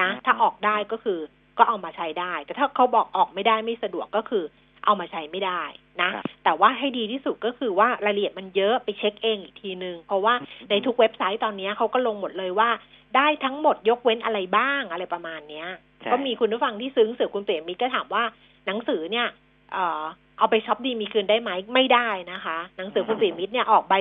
[0.00, 1.18] นะ ถ้าออกได้ก็คือ
[1.58, 4.44] ก็เอามาใช้ได้ แต่ถ้าเขาบอกออกไม่ได้ไม่สะดวกก็คือ
[4.84, 5.62] เอามาใช้ไม่ได้
[6.02, 10.34] นะครับ แต่ว่าให้ดีที่สุดก็คือว่ารายละเอียดมันเยอะไปเช็คเองอีกทีนึง เพราะว่า
[10.70, 12.70] ในทุกเว็บไซต์ตอนนี้เขาก็ลงหมดเลยว่า
[13.16, 15.68] ได้ทั้งหมดยกเว้นอะไรบ้างอะไรประมาณเนี้ย
[16.00, 18.24] ใช่ก็มีคุณผู้ฟังที่ซื้อหนังสือคุณเปรมมิตรก็ถามว่า
[18.66, 19.26] หนังสือเนี่ย
[19.72, 20.02] เอ่อ
[20.38, 23.94] เอาไปช็อปดีมีคืนได้ไหมไม่ได้นะคะ หนังสือคุณเปรมมิตรเนี่ยออกใบ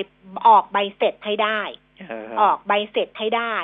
[0.48, 1.60] ออกใบเสร็จให้ได้
[2.10, 3.56] เออออกใบเสร็จให้ได้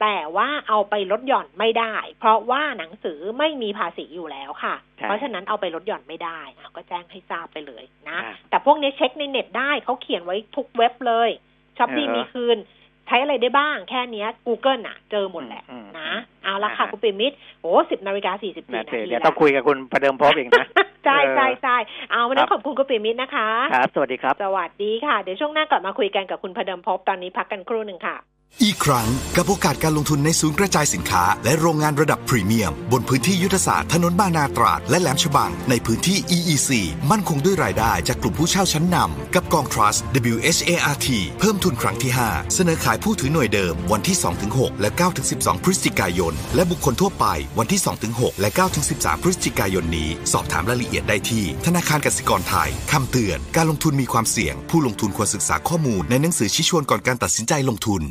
[0.00, 11.30] แต่ว่าเอาไปลดหย่อนไม่ได้ เพราะว่าหนังสือไม่มีภาษีอยู่แล้วค่ะใช่เพราะฉะนั้นเอาไปลดหย่อนไม่ได้อะก็แจ้งให้ทราบไปเลยนะอ่าแต่พวกนี้เช็คในเน็ตได้เขาเขียนไว้ทุกเว็บเลย
[11.78, 12.58] ช็อปดีเออมีคืน
[13.06, 16.10] ใช้อะไรได้บ้างแค่เนี้ย Google อะ เจอหมดแหละอืมอืมนะ
[16.44, 20.66] เอาละค่ะอ่าคุณปิ่มมิตรโอ้สิบนาฬิกาสี่สิบสี่นะนาเดี๋ยวทีเดี๋ยวแล้ต้องคุยกับคุณประเดิมพบอีกนะ
[21.08, 21.76] ใช่เออใช่ใช่
[22.10, 28.16] เอาวันนี้ครับขอบคุณคุณปิ่มมิตรนะคะ ครับ สวัสดีครับ สวัสดีค่ะ เดี๋ยวช่วงหน้ากลับมาคุยกันกับคุณพเดิมพบตอนนี้พักกันครู่หนึ่งค่ะ
[28.62, 36.70] อีกครั้งกับโอกาสการลงทุนในศูนย์กระจายสินค้า และโรงงานระดับพรีเมียม บนพื้นที่ยุทธศาสตร์ถนนบางนาตราด และแหลมฉบัง ในพื้นที่ EEC
[37.10, 40.00] มั่นคงด้วยรายได้จากกลุ่มผู้เช่าชั้นนำกับกอง Trust
[40.34, 44.16] WHART เพิ่มทุนครั้งที่ 5 เสนอขายผู้ถือหน่วยเดิมวันที่
[44.48, 44.90] 2-6 และ
[45.28, 47.26] 9-12 พฤศจิกายน และบุคคลทั่วไป
[47.58, 47.80] วันที่
[48.10, 48.50] 2-6 และ
[48.86, 58.02] 9-13 พฤศจิกายนนี้ สอบถามรายละเอียดได้ที่ ธนาคารกสิกรไทย คำเตือน การลงทุนมีความเสี่ยง ผู้ลงทุนควรศึกษาข้อมูลในหนังสือชี้ชวนก่อนการตัดสินใจลงทุน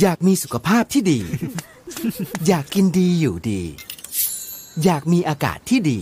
[0.00, 1.20] อยากมีสุขภาพที่ดี
[2.46, 3.62] อยากกินดีอยู่ดี
[4.84, 6.00] อยากมีอากาศที่ดี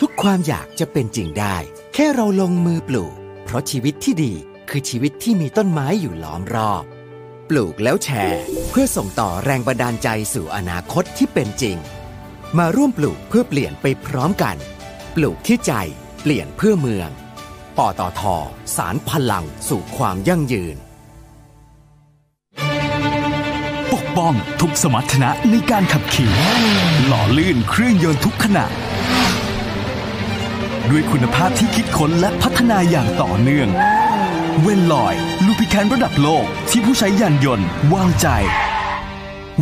[0.00, 1.56] ทุกความอยากจะเป็นจริงได้
[1.94, 3.14] แค่เราลงมือปลูก
[3.44, 4.32] เพราะชีวิตที่ดี
[4.70, 6.84] คือชีวิตที่มีต้นไม้อยู่ล้อมรอบ
[7.48, 11.76] ปลูกแล้วแชร์ เพื่อส่งต่อแรงบันดาลใจสู่อนาคตที่เป็นจริง
[12.60, 14.56] มาร่วมปลูกเพื่อเปลี่ยนไปพร้อมกัน
[15.16, 15.72] ปลูกที่ใจ
[16.22, 17.08] เปลี่ยนเพื่อเมือง
[17.76, 18.22] ปตท
[18.76, 20.76] สารพลังสู่ความยั่งยืน
[23.92, 26.32] ปกป้องทุกสมรรถนะในการขับขี่
[27.06, 28.66] หล่อลื่นเครื่องยนต์ทุกขณะ
[30.90, 33.68] ด้วยคุณภาพที่คิดค้นและพัฒนาอย่างต่อเนื่อง
[34.62, 38.28] เวนลอย ลูพิแคนระดับโลกที่ผู้ใช้ยานยนต์วางใจ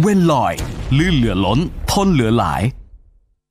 [0.00, 0.54] เวนลอย
[0.98, 1.58] ลื่นเหลือล้น
[1.90, 2.62] ทนเหลือหลาย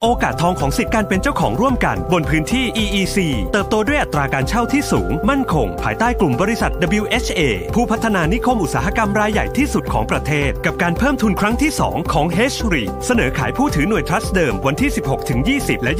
[0.06, 3.18] โอกาสทองของสิทธิการเป็นเจ้าของร่วมกัน บนพื้นที่ EEC
[3.52, 6.72] เติบโตด้วยอัตราการเช่าที่สูง มั่นคง ภายใต้กลุ่มบริษัท
[7.02, 7.42] WHA
[7.76, 14.90] ผู้พัฒนานิคมอุตสาหกรรมรายใหญ่ที่สุดของประเทศ กับการเพิ่มทุนครั้งที่ 2 ของ h r e เสนอขายผู้ถือหน่วยทรัสต์เดิมวันที่
[15.58, 15.94] 16-20 และ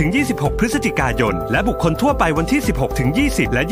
[0.00, 2.60] 23-26 พฤศจิกายน และบุคคลทั่วไปวันที่
[3.28, 3.62] 16-20 และ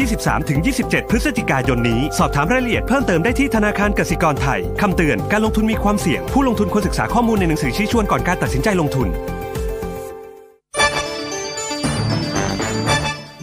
[0.50, 9.10] 23-27 พฤศจิกายนนี้ สอบถามรายละเอียดเพิ่มเติมได้ที่ธนาคารกสิกรไทยคำเตือนการลงทุนมีความเสี่ยง ผู้ลงทุนควรศึกษาข้อมูลในหนังสือชี้ชวนก่อนการตัดสินใจลงทุน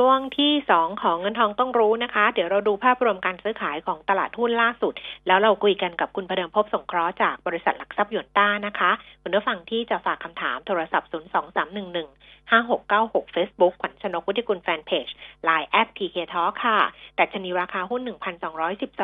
[0.00, 4.94] ช่วงที่สองของเงินทองต้องรู้นะคะ เดี๋ยวเราดูภาพรวมการซื้อขายของตลาดหุ้นล่าสุด
[5.26, 8.90] แล้วเราคุยกันกับคุณประเดิมพบสงเคราะห์จากบริษัทหลักทรัพย์หยวนต้านะคะ
[9.22, 15.06] คุณผู้ฟังที่จะฝากคำถามโทรศัพท์ 0 2 3 1 1 5 6 9 6 Facebook ขวัญชนกวุฒิกุลแฟนเพจ
[15.48, 16.78] Line แอด PK Talk ค่ะ
[17.16, 18.02] แต่ชนีราคาหุ้น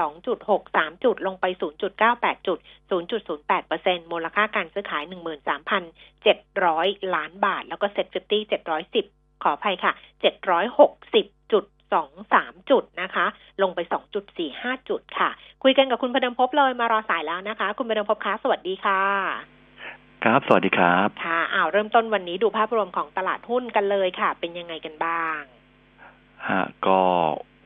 [0.00, 1.44] 1,212.63 จุดลงไป
[1.96, 2.58] 0.98 จุด
[2.90, 5.04] 0.08%มูลค่าการซื้อขาย
[5.88, 9.92] 13,700 ล้านบาท แล้วก็เซ็ต50 710 ขออภัยค่ะ
[10.72, 13.26] 760จุดสองสามจุดนะคะ
[13.62, 15.30] ลงไปสองจุดสี่ห้าจุดค่ะ
[15.62, 19.02] คุยกันกับคุณพดมพบเลยมารอสายแล้วนะคะ คุณพดมพบคะสวัสดีค่ะ
[20.24, 25.40] ครับ สวัสดีครับค่ะอ้าวเริ่มต้นวันนี้ดูภาพรวมของตลาดหุ้นกันเลยค่ะ เป็นยังไงกันบ้าง
[26.48, 27.00] ฮะก็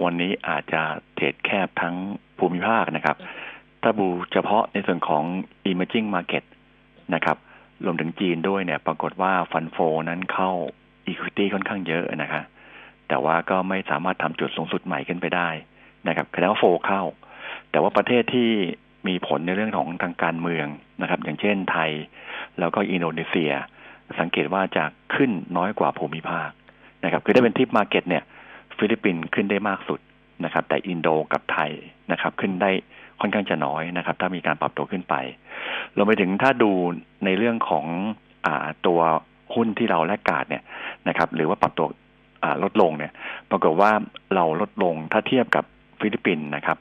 [0.04, 0.82] วันนี้อาจจะ
[1.14, 1.96] เทรดแคบทั้ง
[2.38, 3.16] ภูมิภาคนะครับ
[3.82, 5.24] ถ้าดูเฉพาะในส่วนของ
[5.70, 6.44] emerging market
[7.14, 7.36] นะครับ
[7.84, 9.76] รวมถึงจีนด้วยเนี่ย ปรากฏว่าฟันโฟ
[10.08, 10.52] นั้นเข้า
[11.11, 12.42] equity ค่อนข้างเยอะนะคะ
[13.09, 15.48] แต่ว่าก็ไม่สามารถทำจุดสูงสุดใหม่ขึ้นไปได้
[16.09, 17.02] นะครับแสดงว่า flow เข้า
[17.70, 18.50] แต่ว่าประเทศที่
[19.09, 20.66] มีผลในเรื่องของทางการเมือง
[21.02, 21.90] นะครับ อย่างเช่นไทย
[22.59, 23.52] แล้วก็อินโดนีเซีย
[24.20, 24.84] สังเกตว่าจะ
[25.14, 26.50] ขึ้นน้อยกว่าภูมิภาค
[27.04, 28.22] นะครับ คือได้เป็น TIP market เนี่ย
[28.78, 30.00] ฟิลิปปินส์ขึ้นได้มากสุด
[30.44, 31.72] นะครับ แต่อินโดกับไทย
[32.12, 32.70] นะครับ ขึ้นได้
[33.20, 35.14] ค่อนข้างจะน้อยนะครับ ถ้ามีการปรับตัวขึ้นไป
[35.94, 36.72] เราไปถึงถ้าดู
[37.24, 37.86] ในเรื่องของ
[38.46, 38.48] อ
[38.86, 39.00] ตัว
[39.57, 40.62] หุ้นที่เรา laggard เนี่ย
[41.09, 41.88] นะครับหรือว่าปรับตัว
[42.62, 43.12] ลดลงเนี่ย
[43.50, 43.92] ปรากฏว่า
[44.34, 45.64] เราลดลงถ้าเทียบกับ
[46.00, 46.78] ฟิลิปปินส์นะครับ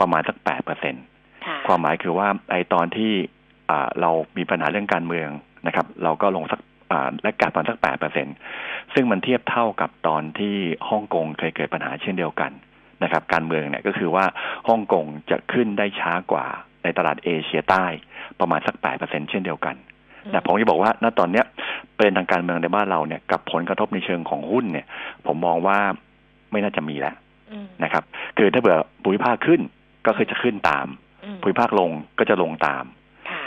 [0.00, 0.94] ประมาณสักแปดเปอร์เซ็น
[1.66, 3.12] ความหมายคือว่าไอตอนที่
[4.00, 5.28] เรามีปัญหาเรื่องการเมือง
[5.66, 6.60] นะครับ เราก็ลงสัก
[7.22, 8.26] laggard ประมาณสักแปดเปอร์เซ็น
[8.94, 10.56] ซึ่งมันเทียบเท่ากับตอนที่
[10.90, 12.52] ฮ่องกงเคยเกิดปัญหาเช่นเดียวกัน
[13.02, 14.24] นะครับ การเมืองเนี่ยก็คือว่า
[14.68, 16.46] ฮ่องกงจะขึ้นได้ช้ากว่า
[16.82, 17.86] ในตลาดเอเชียใต้
[18.40, 19.76] ประมาณสักแปดเปอร์เซ็นเช่นเดียวกัน
[20.32, 21.44] นะผมจะบอกว่าณตอนเนี้ย
[21.96, 24.86] เป็นทางการเมืองในบ้านเราเนี่ยกับผลกระทบในเชิงของหุ้นเนี่ย
[25.26, 25.78] ผมมองว่า
[26.52, 27.14] ไม่น่าจะมีแล้ว
[27.84, 28.02] นะครับ
[28.38, 29.60] คือถ้าเผื่อภูมิภาคขึ้น
[30.06, 30.86] ก็คือจะขึ้นตาม
[31.42, 32.84] ภูมิภาคลงก็จะลงตาม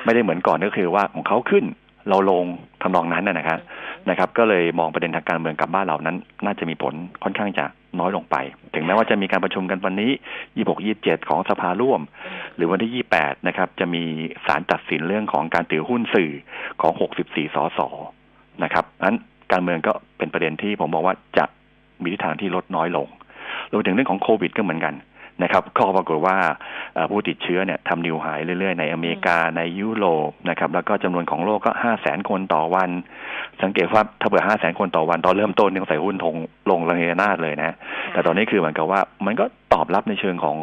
[0.05, 1.65] ไม่ได้เหมือนก่อนก็คือว่าของเขาขึ้น
[2.09, 2.45] เราลง
[2.81, 3.59] ทำนองนั้นนะครับ
[4.09, 6.93] นะครับ ก็เลยมองประเด็นทางการเมืองกับบ้านเรานั้น น่าจะมีผล
[7.23, 7.65] ค่อนข้างจะ
[7.99, 8.35] น้อยลงไป
[8.73, 10.11] ถึงแม้ว่าจะมีการประชุมกันวันนี้
[10.47, 12.01] 26 27 ของสภาร่วม
[12.55, 14.03] หรือวันที่ 28 นะครับ จะมี
[14.45, 16.31] สารตัดสินเรื่องของการถือหุ้นสื่อ
[16.81, 16.93] ของ
[17.25, 17.79] 64 สส
[18.63, 19.17] นะครับนั้น
[19.51, 21.45] การเมืองก็เป็นประเด็นที่ผมบอกว่าจะ
[22.01, 23.07] มีทิศทางที่ลดน้อยลง
[23.71, 24.93] รวมถึงเรื่องของโควิดก็เหมือนกัน
[25.43, 26.37] นะครับก็ปรากฏว่า
[27.11, 28.27] ผู้ติดเชื้อเนี่ยทำนิวไฮ
[28.59, 32.89] เรื่อยๆ ในอเมริกาในยุโรปนะครับแล้วก็จำนวนของโลกก็ห้าแสนคนต่อวัน
[33.63, 36.35] สังเกตว่าถ้าเผื่อห้าแสนคนต่อวันตอนเริ่มต้นเนี่ยใส่หุ้นทง
[36.69, 37.75] ลงระเงนาดเลยนะ
[38.13, 40.57] แต่ตอนนี้คือเหมือนกับว่ามันก็ตอบรับในเชิงของ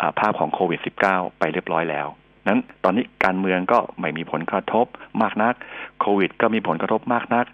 [0.00, 2.06] อภาพของโควิด -19 ไปเรียบร้อยแล้ว
[2.48, 4.86] นั้นตอนนี้การเมืองก็ไม่มีผลกระทบ
[5.22, 5.54] มากนัก
[6.00, 7.46] โควิด ก็มีผลกระทบมากนัก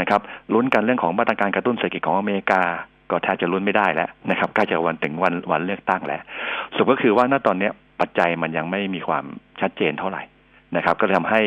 [0.00, 0.20] นะครับ
[0.52, 2.62] ลุ้นกันเรื่องของมาตรการกระตุ้นเศรษฐกิจของอเมริกา
[3.10, 6.20] ก็แทบจะลุ้นไม่ได้แล้วนะครับใกล้จะวันถึงวันวันเลือกตั้งแล้ว
[6.74, 9.24] สุดก็คือว่าณตอนนี้ปัจจัยมันยังไม่มีความ
[9.60, 10.22] ชัดเจนเท่าไหร่
[10.76, 11.42] นะครับ ก็ทำให้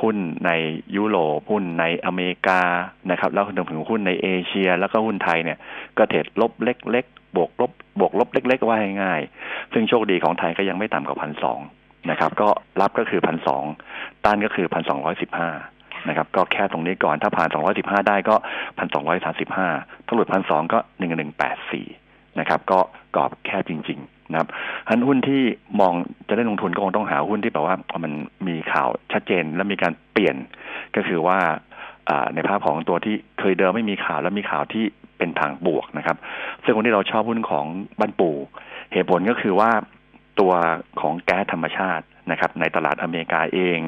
[0.00, 0.50] หุ้นใน
[0.96, 2.60] ยุโรปหุ้นในอเมริกา
[3.10, 5.58] นะครับ แล้วรวมถึงหุ้นในเอเชีย แล้วก็หุ้นไทยเนี่ย
[5.98, 7.70] ก็เทรดลบเล็กๆบวกลบ
[8.00, 11.60] บวกลบเล็ก ๆ ว่าง่ายๆซึ่งโชคดีของไทยก็ยังไม่ต่ำกว่าพันสอง
[12.10, 12.48] นะครับ ก็
[12.80, 13.64] รับก็คือพันสอง
[14.24, 15.50] ต้านก็คือพันสองร้อยสิบห้า
[16.08, 17.48] นะครับก็แค่ตรงนี้ก่อนถ้าผ่าน
[17.78, 18.34] 215 ได้ก็
[19.20, 20.78] 1,235ถ้าหลุด1,200 ก็
[21.58, 22.80] 1184 นะครับก็
[23.14, 24.48] กรอบแค่จริง ๆ นะครับ
[24.88, 25.42] หันหุ้นที่
[25.80, 25.94] มอง
[26.28, 28.12] จะได้ลงทุนก็คงต้องหาหุ้นที่แบบว่ามัน
[28.48, 30.36] มีข่าวชัดเจนและมีการเปลี่ยน
[30.96, 31.38] ก็คือว่า
[32.34, 34.84] ในภาพของตัวที่เคยเดิมไม่มีข่าวแล้วมีข่าวที่
[35.18, 36.16] เป็นทางบวกนะครับ
[36.64, 37.66] ซึ่งวันนี้เราชอบหุ้นของ
[38.00, 38.36] บ้านปู่
[38.92, 39.70] เหตุผลก็คือว่า
[40.40, 40.52] ตัว
[41.00, 43.78] ของแก๊สธรรมชาติ นะครับในตลาดอเมริกาเอง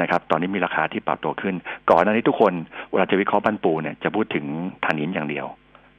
[0.00, 1.54] นะครับตอนนี้มีราคาที่ปรับตัวขึ้น
[1.90, 2.52] ก่อนหน้านี้ทุกคน
[2.90, 4.44] เวลาจะวิเคราะห์บันปูเนี่ยจะพูดถึง
[4.84, 5.46] ถ่านหินอย่างเดียว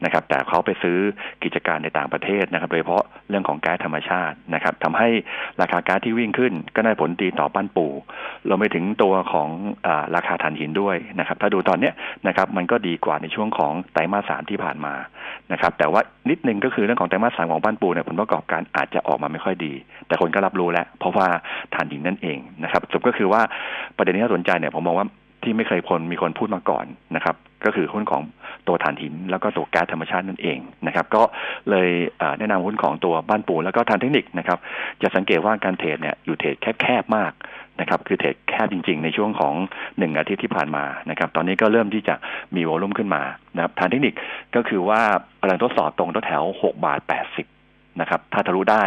[0.04, 0.98] นะครับ แต่เขาไปซื้อ
[1.44, 5.10] กิจการในต่างประเทศนะครับ โดยเฉพาะเรื่องของแก๊สธรรมชาตินะครับทำให้
[5.62, 7.88] ราคาแก๊สที่วิ่งขึ้น ก็ได้ผลดีต่อบ้านปู
[8.48, 9.50] เราไปถึงตัวของ
[9.88, 11.94] อราคาถ่านหินด้วยนะครับ ถ้าดูตอนเนี้ย
[12.28, 14.94] นะครับ มันก็ดีกว่าในช่วงของไตรมาสสามที่ผ่านมา
[15.52, 19.74] นะครับ แต่ว่านิดนึงก็คือเรื่องของไตรมาสสามของบ้านปูเนี่ยผลประกอบการอาจจะออกมาไม่ค่อยดี
[20.08, 21.28] แต่คนก็รับรู้แล้ว เพราะว่า
[21.74, 23.42] ถ่านหินนั่นเองนะครับสรุปก็คือว่า
[23.98, 25.08] ประเด็นที่น่าสนใจเนี่ยผมมองว่า
[25.44, 26.86] ที่ไม่เคยคนมีคนพูดมาก่อน
[27.16, 27.36] นะครับ
[27.66, 28.22] ก็คือหุ้นของ
[28.68, 31.24] ตัวถ่านหิน แล้วก็ตัวแก๊สธรรมชาตินั่นเองนะครับ ก็
[31.70, 31.90] เลย
[32.40, 34.60] แนะนำหุ้นของตัวบ้านปูแล้วก็ทางเทคนิคนะครับ
[35.02, 37.32] จะสังเกตว่าการเทรดเนี่ยอยู่เทรดแคบๆมาก
[37.80, 39.54] นะครับคือเทรดแคบจริง ๆ ในช่วงของ
[39.98, 42.16] หนึ่งอาทิตย์ที่ผ่านมานะครับตอนนี้ก็เริ่มที่จะ
[42.56, 43.22] มีวอลุ่มขึ้นมา
[43.56, 44.14] นะครับทางเทคนิค
[44.56, 45.02] ก็คือว่า
[45.42, 47.48] พลังทดสอบตรงแถวหกบาทแปดสิบ
[48.02, 48.84] นะครับถ้าทะลุได้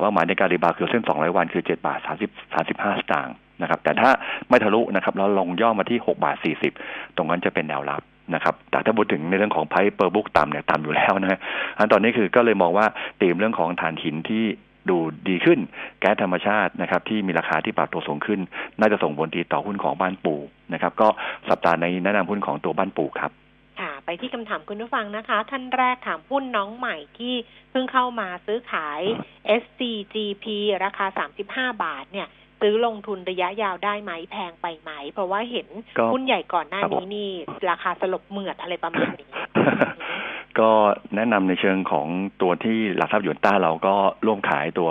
[0.00, 4.10] เป้าหมายในการ rebound คือเส้นสองร้อยวันคือเจ็ดบาทสามสิบสามสิบห้าสตางค์ นะครับแต่ถ้า
[4.48, 6.72] ไม่ทะลุนะครับแล้วลงย่อมาที่หกบาทสี่สิบ
[7.16, 8.02] ตรงนั้นจะเป็นแนวรับ
[8.34, 11.38] นะครับแต่ถ้าพูดถึงในเรื่องของ price per book ต่ำเนี่ยต่ำอยู่แล้วนะฮะ
[11.78, 12.86] อันตอนนี้คือก็เลยมองว่า
[13.20, 14.44] ตีมเรื่องของถ่านหินที่
[14.90, 14.96] ดู
[15.28, 15.58] ดีขึ้น
[16.00, 18.40] แก๊สธรรมชาตินะครับที่มีราคาที่ปรับตัวสูงขึ้น
[18.80, 20.40] น่าจะส่งผลดีต่อหุ้นของบ้านปู่
[20.72, 21.08] นะครับ ก็
[21.48, 23.30] สัปดาห์ในแนะนำหุ้นของตัวบ้านปู่ครับ
[23.80, 27.34] ค่ะ ไปที่คำถามคุณผู้ฟังนะคะ ท่านแรกถามหุ้นน้องใหม่ที่
[27.70, 29.00] เพิ่งเข้ามาซื้อขาย
[29.62, 30.44] SCGP
[30.84, 31.06] ราคา
[31.40, 32.28] 35 บาทเนี่ย
[32.60, 35.66] ซื้อลงทุนระยะยาวได้ไหมแพงไปไหม เพราะว่าเห็น
[36.12, 37.30] หุ้นใหญ่ก่อนหน้านี้นี่
[37.70, 39.28] ราคาสลบเหมือดอะไรประมาณนี้
[40.60, 40.70] ก็
[41.16, 42.06] แนะนำในเชิงของ
[42.42, 43.94] ตัวที่หลักทรัพย์หยวนต้าเราก็
[44.26, 44.90] ร่วมขายตัว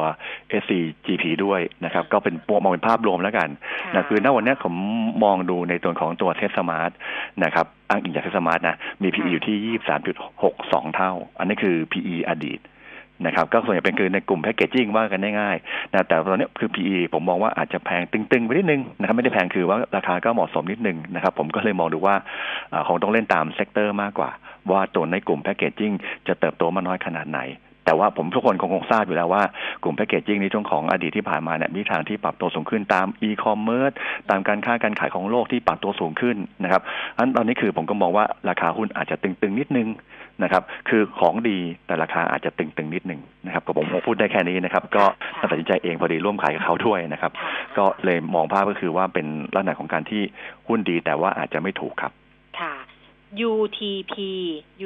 [0.61, 3.49] SCGP ด้วยนะครับ ก็เป็นมองเป็นภาพรวมแล้วกัน
[3.95, 4.75] นะคือณวันนี้ผม
[5.23, 6.91] มองดูในตัวของตัว SETSMART
[7.43, 9.57] นะครับอ้างอิงจาก SETSMART นะมี PE อยู่ที่
[10.31, 12.59] 23.62 เท่า อันนี้คือ PE อดีต
[13.25, 22.15] นะครับก็ส่วนใหญ่เป็นคือในกลุ่ม packaging ว่ากันง่ายๆนะแต่ตอนนี้คือ PE ผมมองว่าอาจจะแพงตึงๆไปนิดนึงนะครับไม่ได้แพงคือว่าราคาก็เหมาะสมนิดนึงนะครับผมก็เลยมองดูว่า
[22.87, 24.29] คงต้องเล่นตาม sector มากกว่า
[24.71, 25.93] ว่าตัวในกลุ่ม packaging
[26.27, 27.41] จะเติบโตมากน้อยขนาดไหน
[27.85, 29.43] แต่ว่าผมทุกคนคงคงทราบอยู่แล้วว่า
[29.83, 33.91] กลุ่ม packaging ในช่วงของอดีตที่ผ่านมาเนี่ยมีทางที่ปรับตัวสูงขึ้นตามอีคอมเมิร์ซ
[34.29, 36.81] ตามการค้าการขายของโลกที่ปรับตัวสูงขึ้นนะครับ
[37.17, 39.87] อันตอนนี้คือผมก็มองว่าราคาหุ้นอาจจะตึงๆนิดนึง
[40.43, 45.03] นะครับ คือของดีแต่ราคาอาจจะตึงๆนิดนึงนะครับก็ผมพูดได้แค่นี้นะครับ ก็
[45.41, 47.31] ตัดสินใจเองพอดีร่วมขายกับเขาด้วยนะครับ
[47.77, 50.21] ก็เลยมองภาพก็คือว่าเป็นลักษณะของการที่
[50.67, 52.11] หุ้นดีแต่ว่าอาจจะไม่ถูกครับ
[52.59, 52.73] ค่ะ
[53.51, 54.15] UTP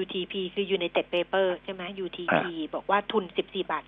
[0.01, 2.45] UTP คือ United Paper ใช่ไหม UTP
[2.75, 3.83] บอกว่าทุน 14 บาท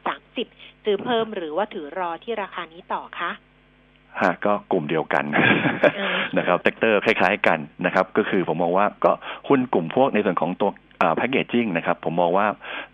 [0.45, 3.31] 30 ซื้อเพิ่มหรือว่าถือรอที่ราคานี้ต่อคะ
[4.21, 5.25] ฮะก็กลุ่มเดียวกัน
[6.37, 9.11] นะครับ sector คล้าย ๆ กันนะครับ ก็คือผมมองว่าก็
[9.47, 10.69] หุ้นกลุ่มพวกในส่วนของตัว
[11.15, 12.45] packaging นะครับ ผมมองว่า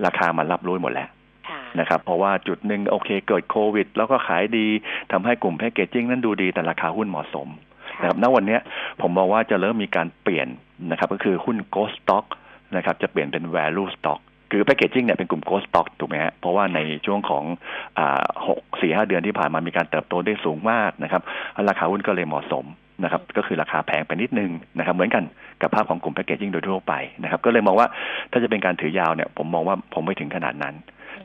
[0.06, 1.10] ราคามันรับรู้หมดแล้ว
[1.80, 4.68] นะครับเพราะว่าจุดหนึ่งโอเคเกิดโควิด แล้วก็ขายดี
[5.12, 7.48] ทำให้กลุ่ม packaging นั้นดูดีแต่ราคาหุ้นเหมาะสม
[8.02, 8.58] นะครับณวันนี้
[9.02, 10.48] ผมมองว่าจะเริ่มมีการเปลี่ยน
[10.92, 12.26] นะครับก็คือหุ้น growth stock
[12.76, 14.20] นะครับจะเปลี่ยนเป็น value stock
[14.52, 17.44] คือ packaging เนี่ยเป็นกลุ่ม growth stock ถูกไหมฮะเพราะว่าในช่วงของ
[18.00, 21.22] อ่าหกสี่ห้าเดือนที่ผ่านมามีการเติบโตได้สูงมากนะครับ
[21.70, 22.66] ราคาหุ้นก็เลยเหมาะสม
[23.04, 25.24] นะครับก็คือราคาแพงไปนิดนึงนะครับเหมือนกัน
[25.62, 26.94] กับภาพของกลุ่มแพคเกจิ้งโดยทั่วไป
[27.24, 27.88] นะครับก็เลยมองว่า
[28.32, 30.76] ถ้าจะเป็นการถือยาวเนี่ยผมมองว่าผมไม่ถึงขนาดนั้น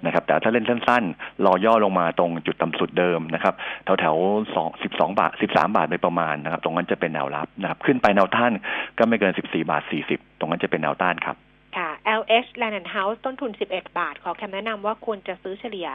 [0.07, 3.55] นะครับแต่ถ้าเล่นสั้นๆ รอย่อลงมาตรงจุดต่าสุดเดิมนะครับ
[3.85, 4.17] แถวแถว
[4.55, 8.53] สองสิบสองบาทสิบสามบาทโดยประมาณนะครับ ตรงนั้นจะเป็นแนวรับนะครับ ขึ้นไปแนวต้าน
[8.99, 11.37] ก็ไม่เกินสิบสี่บาทสี่สิบตรงนั้นจะเป็นแนวต้านครับ
[11.77, 11.89] ค่ะ
[12.21, 15.89] LH Land and House ต้นทุนสิบเอ็ดบาท ขอคำแนะนำว่าควรจะซื้อเฉลี่ย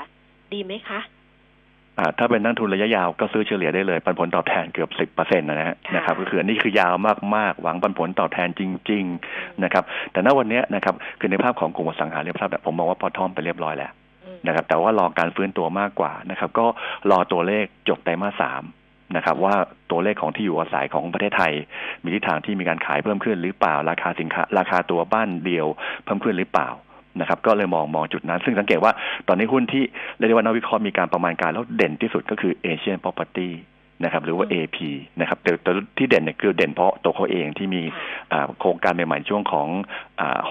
[0.53, 0.99] ดีไหมคะ
[2.20, 6.93] ถ้าเป็นนักทุนระยะยาวก็ซื้อเฉลี่ยได้เลย ปันผลตอบแทนเกือบสิบเปอร์เซ็นต์นะฮะนะครับก็คืออันนี้คือยาว
[7.36, 13.91] มากๆ หวังปันผลตอบแทนจริง ๆนะครับ แต่ณวันนี้นะครับคือในภาพของกลุ่มสังหาริมทรัพย์ผมมองว่าพอทอมไปเรียบร้อยแล้ว
[14.47, 16.66] นะครับแต่ว่ารอการฟื้นตัวมากกว่านะครับ ก็
[17.12, 18.64] รอตัวเลขจบไตรมาสสาม
[19.16, 19.56] นะครับว่า
[19.91, 21.54] ตัวเลขของที่อยู่อาศัยของประเทศไทย
[22.04, 25.68] มีทิศทางที่มีการขายเพิ่มขึ้นหรือเปล่าราคาสินค้าราคาตัวบ้านเดียว
[26.04, 26.70] เพิ่มขึ้นหรือเปล่า
[27.20, 28.91] นะครับก็เลยมองมองจุดนั้น ซึ่งสังเกตว่า
[29.28, 29.84] ตอนนี้หุ้นที่
[30.17, 33.49] เรียกว่านักวิเคราะห์มีการประมาณการแล้วเด่นที่สุดก็คือเอเชียน Property
[34.04, 34.78] นะครับหรือว่า AP
[35.20, 37.82] นะครับแต่แต่ที่เด่นเนี่ยคือเด่นเพราะตัวเขาเองที่มี
[38.60, 39.68] โครงการใหม่ๆช่วงของ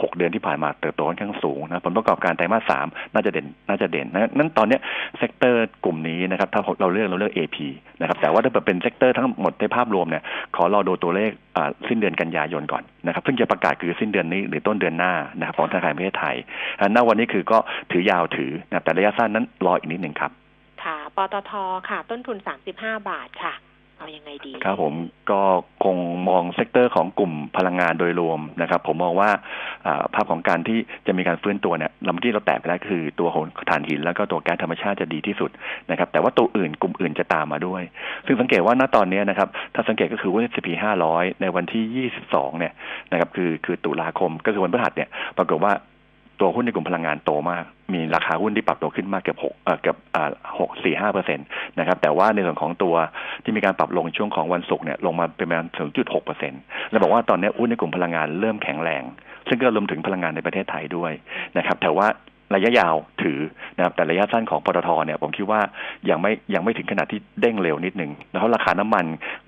[0.01, 4.07] หกเดือนที่ผ่านมาเติบโตค่อนข้างสูงนะผลประกอบการไตรมาสสามน่าจะเด่นน่าจะเด่น
[4.39, 4.79] นั้นตอนนี้
[5.19, 7.57] sector กลุ่มนี้นะครับถ้าเราเลือกเราเลือก AP
[8.01, 10.23] นะครับแต่ว่าถ้าเป็น sector ทั้งหมดในภาพรวมเนี่ย
[10.57, 11.31] ขอรอดูตัวเลข
[11.89, 16.37] สิ้นเดือนกันยายนก่อนนะครับซึ่งจะประกาศคือสิ้นเดือนนี้หรือต้นเดือนหน้านะครับของธนาคารประเทศไทย
[16.95, 17.59] ณวันนี้คือก็
[17.91, 20.48] ถือยาวถือนะแต่ระยะสั้นนั้นรออีกนิดหนึ่งครับค่ะ
[21.19, 21.53] ปตท
[21.91, 22.37] ค่ะ ต้นทุน
[22.73, 23.55] 35บาทค่ะ
[23.99, 24.95] เอาอยังไงดี ครับผม
[25.31, 25.41] ก็
[25.85, 25.97] คง
[26.29, 29.31] มอง sector ของกลุ่มพลังงานโดยรวมนะครับ ผมมองว่า
[30.15, 35.51] ภาพของการที่จะมีการฟื้นตัวเนี่ย low ที่เราแตะไปแล้วคือตัวของถ่านหินแล้วก็ตัวแก๊สธรรมชาติจะดีที่สุด
[35.91, 37.83] นะครับ แต่ว่าตัวอื่นกลุ่มอื่นจะตามมาด้วย
[38.27, 40.69] ซึ่งสังเกตว่าณตอนนี้นะครับ ถ้าสังเกตก็คือว่า S&P
[41.07, 42.73] 500 ในวันที่ 22 เนี่ย
[43.13, 45.09] นะครับ คือคือตุลาคมก็คือวันพฤหัสเนี่ย
[45.39, 45.73] ปรากฏว่า
[46.41, 47.65] ตัวหุ้นในกลุ่มพลังงานโตมาก
[47.95, 49.97] มีราคาหุ้นที่ปรับตัวขึ้นมากเกือบหกเกือบ
[50.59, 51.43] หกสี่ห้าเปอร์เซ็นต
[51.79, 52.95] นะครับ แต่ว่าในส่วนของตัว
[53.45, 56.61] ที่มีการปรับลงช่วงของวันศุกร์เนี่ยลงมาเป็นประมาณถึงจุดหกเปอร์เซ็นต์
[56.91, 59.03] แล้วบอกว่าตอนนี้หุ้นในกลุ่มพลังงานเริ่มแข็งแรง
[59.49, 61.13] ซึ่งก็รวมถึงพลังงานในประเทศไทยด้วย
[61.59, 62.07] นะครับ แต่ว่า
[62.55, 63.41] ระยะยาวถือ
[63.77, 65.61] นะครับแต่ระยะสั้นของปตทเนี่ยผมคิดว่า
[66.11, 69.05] ยังไม่ยังไม่ถึงขนาดที่เด้งเร็วนิดหนึ่งแล้วราคาน้ำมัน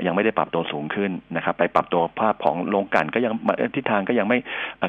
[0.06, 3.32] ยังไม่ได้ปรับตัวสูงขึ้นนะครับ ไปปรับตัวภาพของโรงกันก็ยัง
[3.76, 4.38] ทิศทางก็ยังไม่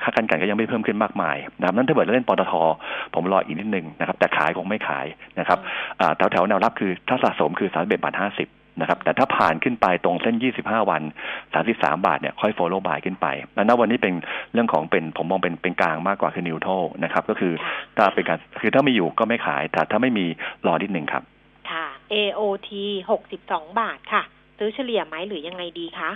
[0.03, 2.53] ค่าการกันก็ยังไม่เพิ่มขึ้นมากมายนะครับนั้นถ้าเกิดเล่นปตท
[3.15, 5.05] ผมรออีกนิดหนึ่งนะครับแต่ขายคงไม่ขาย
[5.39, 5.59] นะครับ
[6.17, 8.49] แถวแถวแนวรับคือถ้าสะสมคือสามสิบเอ็ดบาทห้าสิบ
[8.79, 11.01] นะครับแต่ถ้าผ่านขึ้นไปตรงเส้น 25 วัน
[11.53, 14.13] 33 บาทเนี่ยค่อย follow buy ขึ้นไปแล้วณวันนี้เป็น
[14.53, 17.53] เรื่องของเป็นผมมองเป็นเป็นกลางมากกว่าคือ neutral นะครับก็คือ
[17.97, 20.25] ถ้าเป็นการคือถ้าไม่อยู่ก็ไม่ขายแต่ถ้าไม่มี
[20.67, 21.23] รอนิดหนึ่งครับ
[21.71, 22.69] ค่ะ AOT
[23.11, 24.23] หกสิบสองบาทค่ะ
[24.57, 26.11] ซื้อเฉลี่ยไหมหรือยังไงดีคะ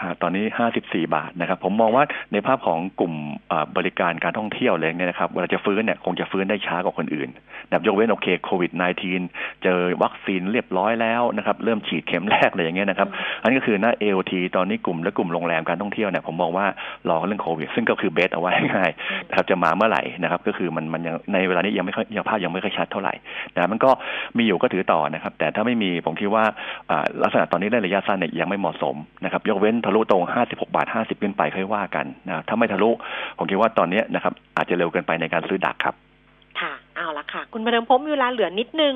[0.00, 0.44] อ่าตอนนี้
[0.80, 3.14] 54 บาทนะครับ ผมมองว่าในภาพของกลุ่ม
[3.50, 7.28] อ่าบริการการท่องเที่ยวเลยเนี่ยนะครับเวลาจะฟื้นเนี่ยคงจะฟื้นได้ช้ากว่าคนอื่น
[7.66, 8.72] นะครับยกเว้นโอเคโควิด
[9.18, 13.08] -19 เจอวัคซีนเรียบร้อยแล้วนะครับเริ่มฉีดเข็มแรกอะไรอย่างเงี้ยนะครับ
[13.42, 16.66] อันนี้ก็คือหน้า AOT ตอนนี้กลุ่มและกลุ่มโรงแรมการท่องเที่ยวเนี่ยผมมองว่า
[17.08, 23.14] รอเรื่องโควิด ซึ่งก็คือเบสเอาไว้ง่ายๆนะครับจะมาเมื่อไหร่นะครับก็คือมันมันยังในเวลานี้ยังไม่ค่อยยังภาพยังไม่ค่อยชัดเท่าไหร่
[23.56, 23.90] นะมันก็
[24.38, 26.44] มีอยู่ก็ถือต่อนะครับ แต่ถ้าไม่มีผมคิดว่า
[26.90, 32.90] อ่าลักษณะตอนนี้ได้ระยะสั้นเนี่ยยังไม่เหมาะสมนะครับยกเว้นทะลุตรง 56 บาท 50 ขึ้นไปค่อยว่ากันนะถ้าไม่ทะลุ
[33.38, 35.94] ผมคิดว่าตอนนี้นะครับอาจจะเร็วเกินไปในการซื้อดักครับ
[36.64, 38.94] ค่ะ เอาละค่ะ คุณประเดิมพบมีเวลาเหลือนิดนึง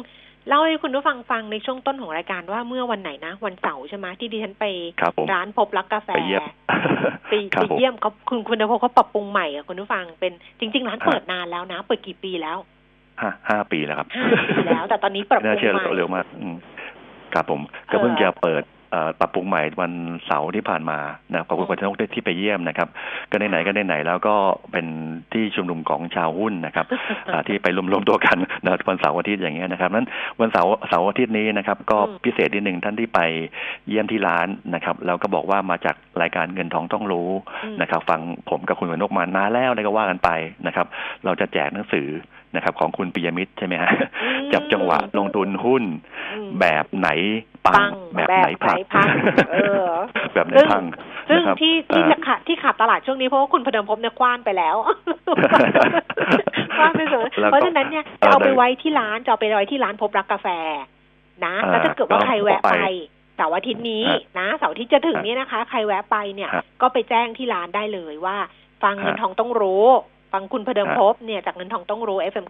[0.49, 4.65] เล่าให้คุณผู้ฟังฟังในช่วงต้นของรายการว่าเมื่อวันไหนนะ วันเสาร์ใช่ไหมที่ดิฉันไป
[5.01, 6.45] ครับผมร้านพบรักกาแฟไปเยี่ยม
[7.29, 12.59] ไปครับไปผมเยี่ยมเขาคุณคุณประเดิมพบเขาปรับปรุงใหม่อะคุณผู้ฟังเป็นจริง ๆ ร้านเปิดนานแล้วนะ เปิดกี่ปีแล้ว
[13.21, 16.57] ห้าห้าปีแล้วครับห้าปีแล้ว แต่ตอนนี้ปรับปน่ารุงเชื่อใหม่เร็วมากอืม
[17.35, 17.61] ครับผม
[17.93, 18.78] ก็เพิ่งจะเปิดเอ่อ
[19.21, 19.93] ปรับปรุงใหม่วัน
[20.27, 20.99] เสาร์ที่ผ่านมา
[21.33, 22.89] นะขอบคุณคุณชนกที่ไปเยี่ยมนะครับ
[23.31, 24.35] ก็ไหนๆก็ไหนๆแล้วก็
[24.73, 24.87] เป็น
[25.33, 26.87] ที่ชุมนุมของชาวหุ้นนะครับ
[27.33, 30.07] อ่าที่ไปรวมๆตัวกันนะวันเสาร์อาทิตย์อย่างเงี้ยนะครับนั้น
[30.41, 33.21] วันเสาร์เสาร์อาทิตย์นี้นะครับ ก็พิเศษนิดหนึ่งท่านที่ไป
[33.89, 37.29] เยี่ยมที่ร้านนะครับแล้วก็บอกว่ามาจากรายการเงินทองต้องรู้
[37.65, 38.21] อืมนะครับ ฟัง
[38.51, 40.31] ผมกับคุณวนกมานานแล้วนะก็ว่ากันไป
[40.67, 40.87] นะครับ
[41.25, 42.09] เราจะแจกหนังสือ
[42.55, 43.91] นะครับ ของคุณปิยมิตรใช่ไหมฮะ
[44.23, 45.85] อืมจับจังหวะลงทุนหุ้น
[46.33, 47.09] อืมแบบไหน
[47.67, 49.09] ปัปังงแบบไหนพัง แบบไหนพัง
[49.53, 49.89] เออ
[50.35, 50.85] แบบไหนซึ่งพัง
[51.29, 54.77] ซึ่งนะครับที่ที่เอ่อจะขาดที่ขาดตลาดช่วงนี้เพราะว่าคุณพเดิมพบเนี่ยกว้านไปแล้ว
[56.79, 60.49] กว้านไปเสมอแล้วก็เพราะฉะนั้นเนี่ยเอ่จะอเอาไปได้ไว้ที่ร้านจะเอาไปไว้ที่ร้านพบรักกาแฟ
[61.45, 62.87] นะอ่าแล้วถ้าเกิดว่าก็ใครแวะไปไป
[63.37, 68.37] เสาร์อาทิตย์นี้ฮะนะเสาร์อาที่จะถึงนี้นะคะ ใครแวะไปเนี่ยฮะก็ไปแจ้งที่ร้านได้เลยว่า
[68.83, 69.87] ฟังเงินฮะทองต้องรู้
[70.33, 72.47] ฟังคุณพเดิมฮะพบเนี่ยจากเงินทองต้องรู้ FM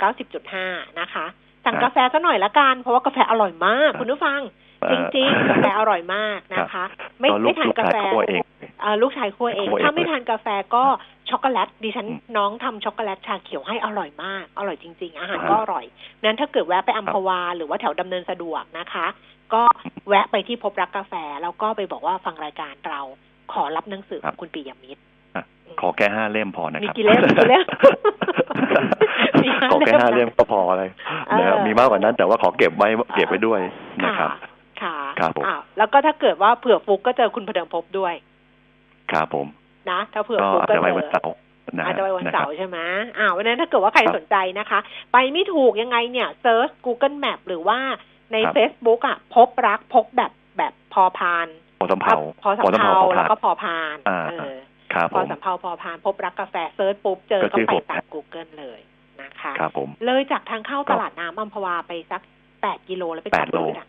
[0.47, 1.27] 90.5 นะคะ
[1.65, 4.41] สั่งฮะกาแฟซะหน่อยละกัน เพราะว่ากาแฟอร่อยมาก คุณผู้ฟัง
[4.81, 6.85] เอ่จอริงๆกาแฟอร่อยมากนะคะ
[7.19, 8.43] ไม่ก็ลูไม่กทานลูกกาชายแฟคั่วเอง
[8.81, 10.85] เอ่อลูกชายคั่วเองคั่วเอง ถ้าไม่ทานกาแฟก็
[11.31, 15.85] ช็อกโกแลตดิฉันอืมน้องทำช็อกโกแลตชาเขียวให้อร่อยมาก อร่อยจริง ๆ อาหารอ่าก็อร่อย
[16.25, 19.07] นั้นถ้าเกิดแวะไปอัมพวา หรือว่าแถวดำเนินสะดวกนะคะ
[19.55, 19.63] ก็
[20.09, 23.01] แวะไปที่พบรักกาแฟแล้วก็ไปบอกว่าฟังรายการเรา
[23.53, 25.08] ขอรับหนังสือของคุณปิยมิตรอะ
[25.81, 27.65] ขอแค่ห้าเล่มพอนะมีครับกี่เล่มมีกี่เล่ม
[29.43, 30.91] มีห้าขอแค่ห้าเล่เล่มมนะก็พอเลย
[31.39, 33.61] นะครับเออมีมากกว่านั้นแต่ว่าขอเก็บไว้เก็บไว้ด้วย
[34.05, 34.31] นะครับ
[34.83, 38.15] ค่ะครับผมอ้าวแล้วก็ถ้าเกิดว่าเผื่อฟุกก็เจอคุณพเดิมพบด้วย
[39.13, 39.47] ครับผม
[39.91, 41.35] นะ ถ้าเผื่อก็ฟุกอาจก็จะเจไว้อวันเสาร์
[41.79, 42.79] นะอาจจะไปวันนะคเสารับร์ใช่ไหม
[43.19, 44.79] อ้าววันนั้นถ้าเกิดว่าใครครับสนใจนะคะ
[45.13, 47.79] ไปไม่ถูกยังไงเนี่ยเซิร์ช Google Map หรือว่า
[48.33, 51.47] ในครับ Facebook อะ พบรักพบแบบแบบพอพาน
[51.79, 54.49] พอสำเภาพอสำเภาพอแล้วสำก็เภาพอพานอ่าเออครับ
[54.95, 58.81] พผอมสำเภาพอพานพบรักกาแฟเซิร์ชปุ๊บเจอก็ก็ชื่อไปผมตาม Google เลย
[59.21, 62.23] นะคะครับผมเลยจากทางเข้าครัตบลาดน้ำอัมพวาไปสัก
[62.63, 63.89] แปดกิโลแล้วไปแปจัดบโลรถอะ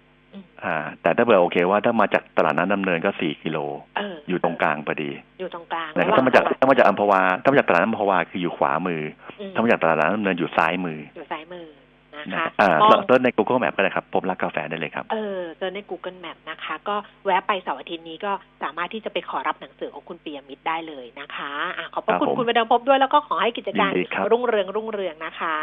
[0.63, 3.57] อ่า แต่ถ้าเผื่อโอเคว่าถ้ามาจากตลาดนั้นดำเนินก็สี่กิโล
[3.97, 9.01] เอออยู่ตรงกลางพอดี อยู่ตรงกลางนะครับระหถ้ามาจากตลดถ้ามาจากอัมพวาถ้ามาจากตลาดอัมพวาคืออยู่ขวามือ
[9.39, 11.65] อืมถ้ามาจากตลาดนั้นดำเนินอยู่ซ้ายมืออยู่ซ้ายมือ
[12.19, 16.95] นะนะคะอ่ามองเซิร์ชใน Google Map ก็ได้ครับพบรักกาแฟได้เลยครับ เออเจอใน Google Map นะคะ ก็
[17.25, 18.31] แวะไปเสาร์อาทิตย์นี้ก็
[18.63, 25.57] สามารถที่จะไปขอรับหนังสือของคุณปียมิตรได้เลยนะคะอะขอบพระครับคุณผมคุณประเดิมพบด้วยแล้วก็ขอให้กิจการยินดีครับรุ่งเรืองรุ่งเรืองนะคะ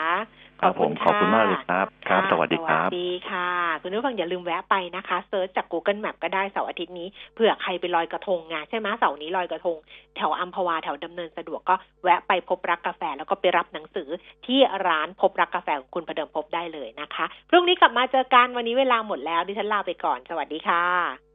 [0.61, 3.51] ครับผมขอบคุณมากเลยครับ ครับ สวัสดีครับสวัสดีค่ะ
[3.83, 9.77] คุณผู้ฟังอย่าลืมแวะไปนะคะ search จาก Google Map ก็ได้เสาร์อาทิตย์นี้เผื่อใครไปลอยกระทงไงใช่ไหมเสาร์นี้ลอยกระทง
[10.17, 14.09] แถวอัมพวาแถวดำเนินสะดวกก็แวะไปพบรักกาแฟแล้วก็ไปรับหนังสือ
[14.47, 21.26] ที่ร้านพบรักกาแฟของคุณประเดิมพบได้เลยนะคะ พรุ่งนี้กลับมาเจอกันวันนี้เวลาหมดแล้วดิฉันลาไปก่อน สวัสดีค่ะ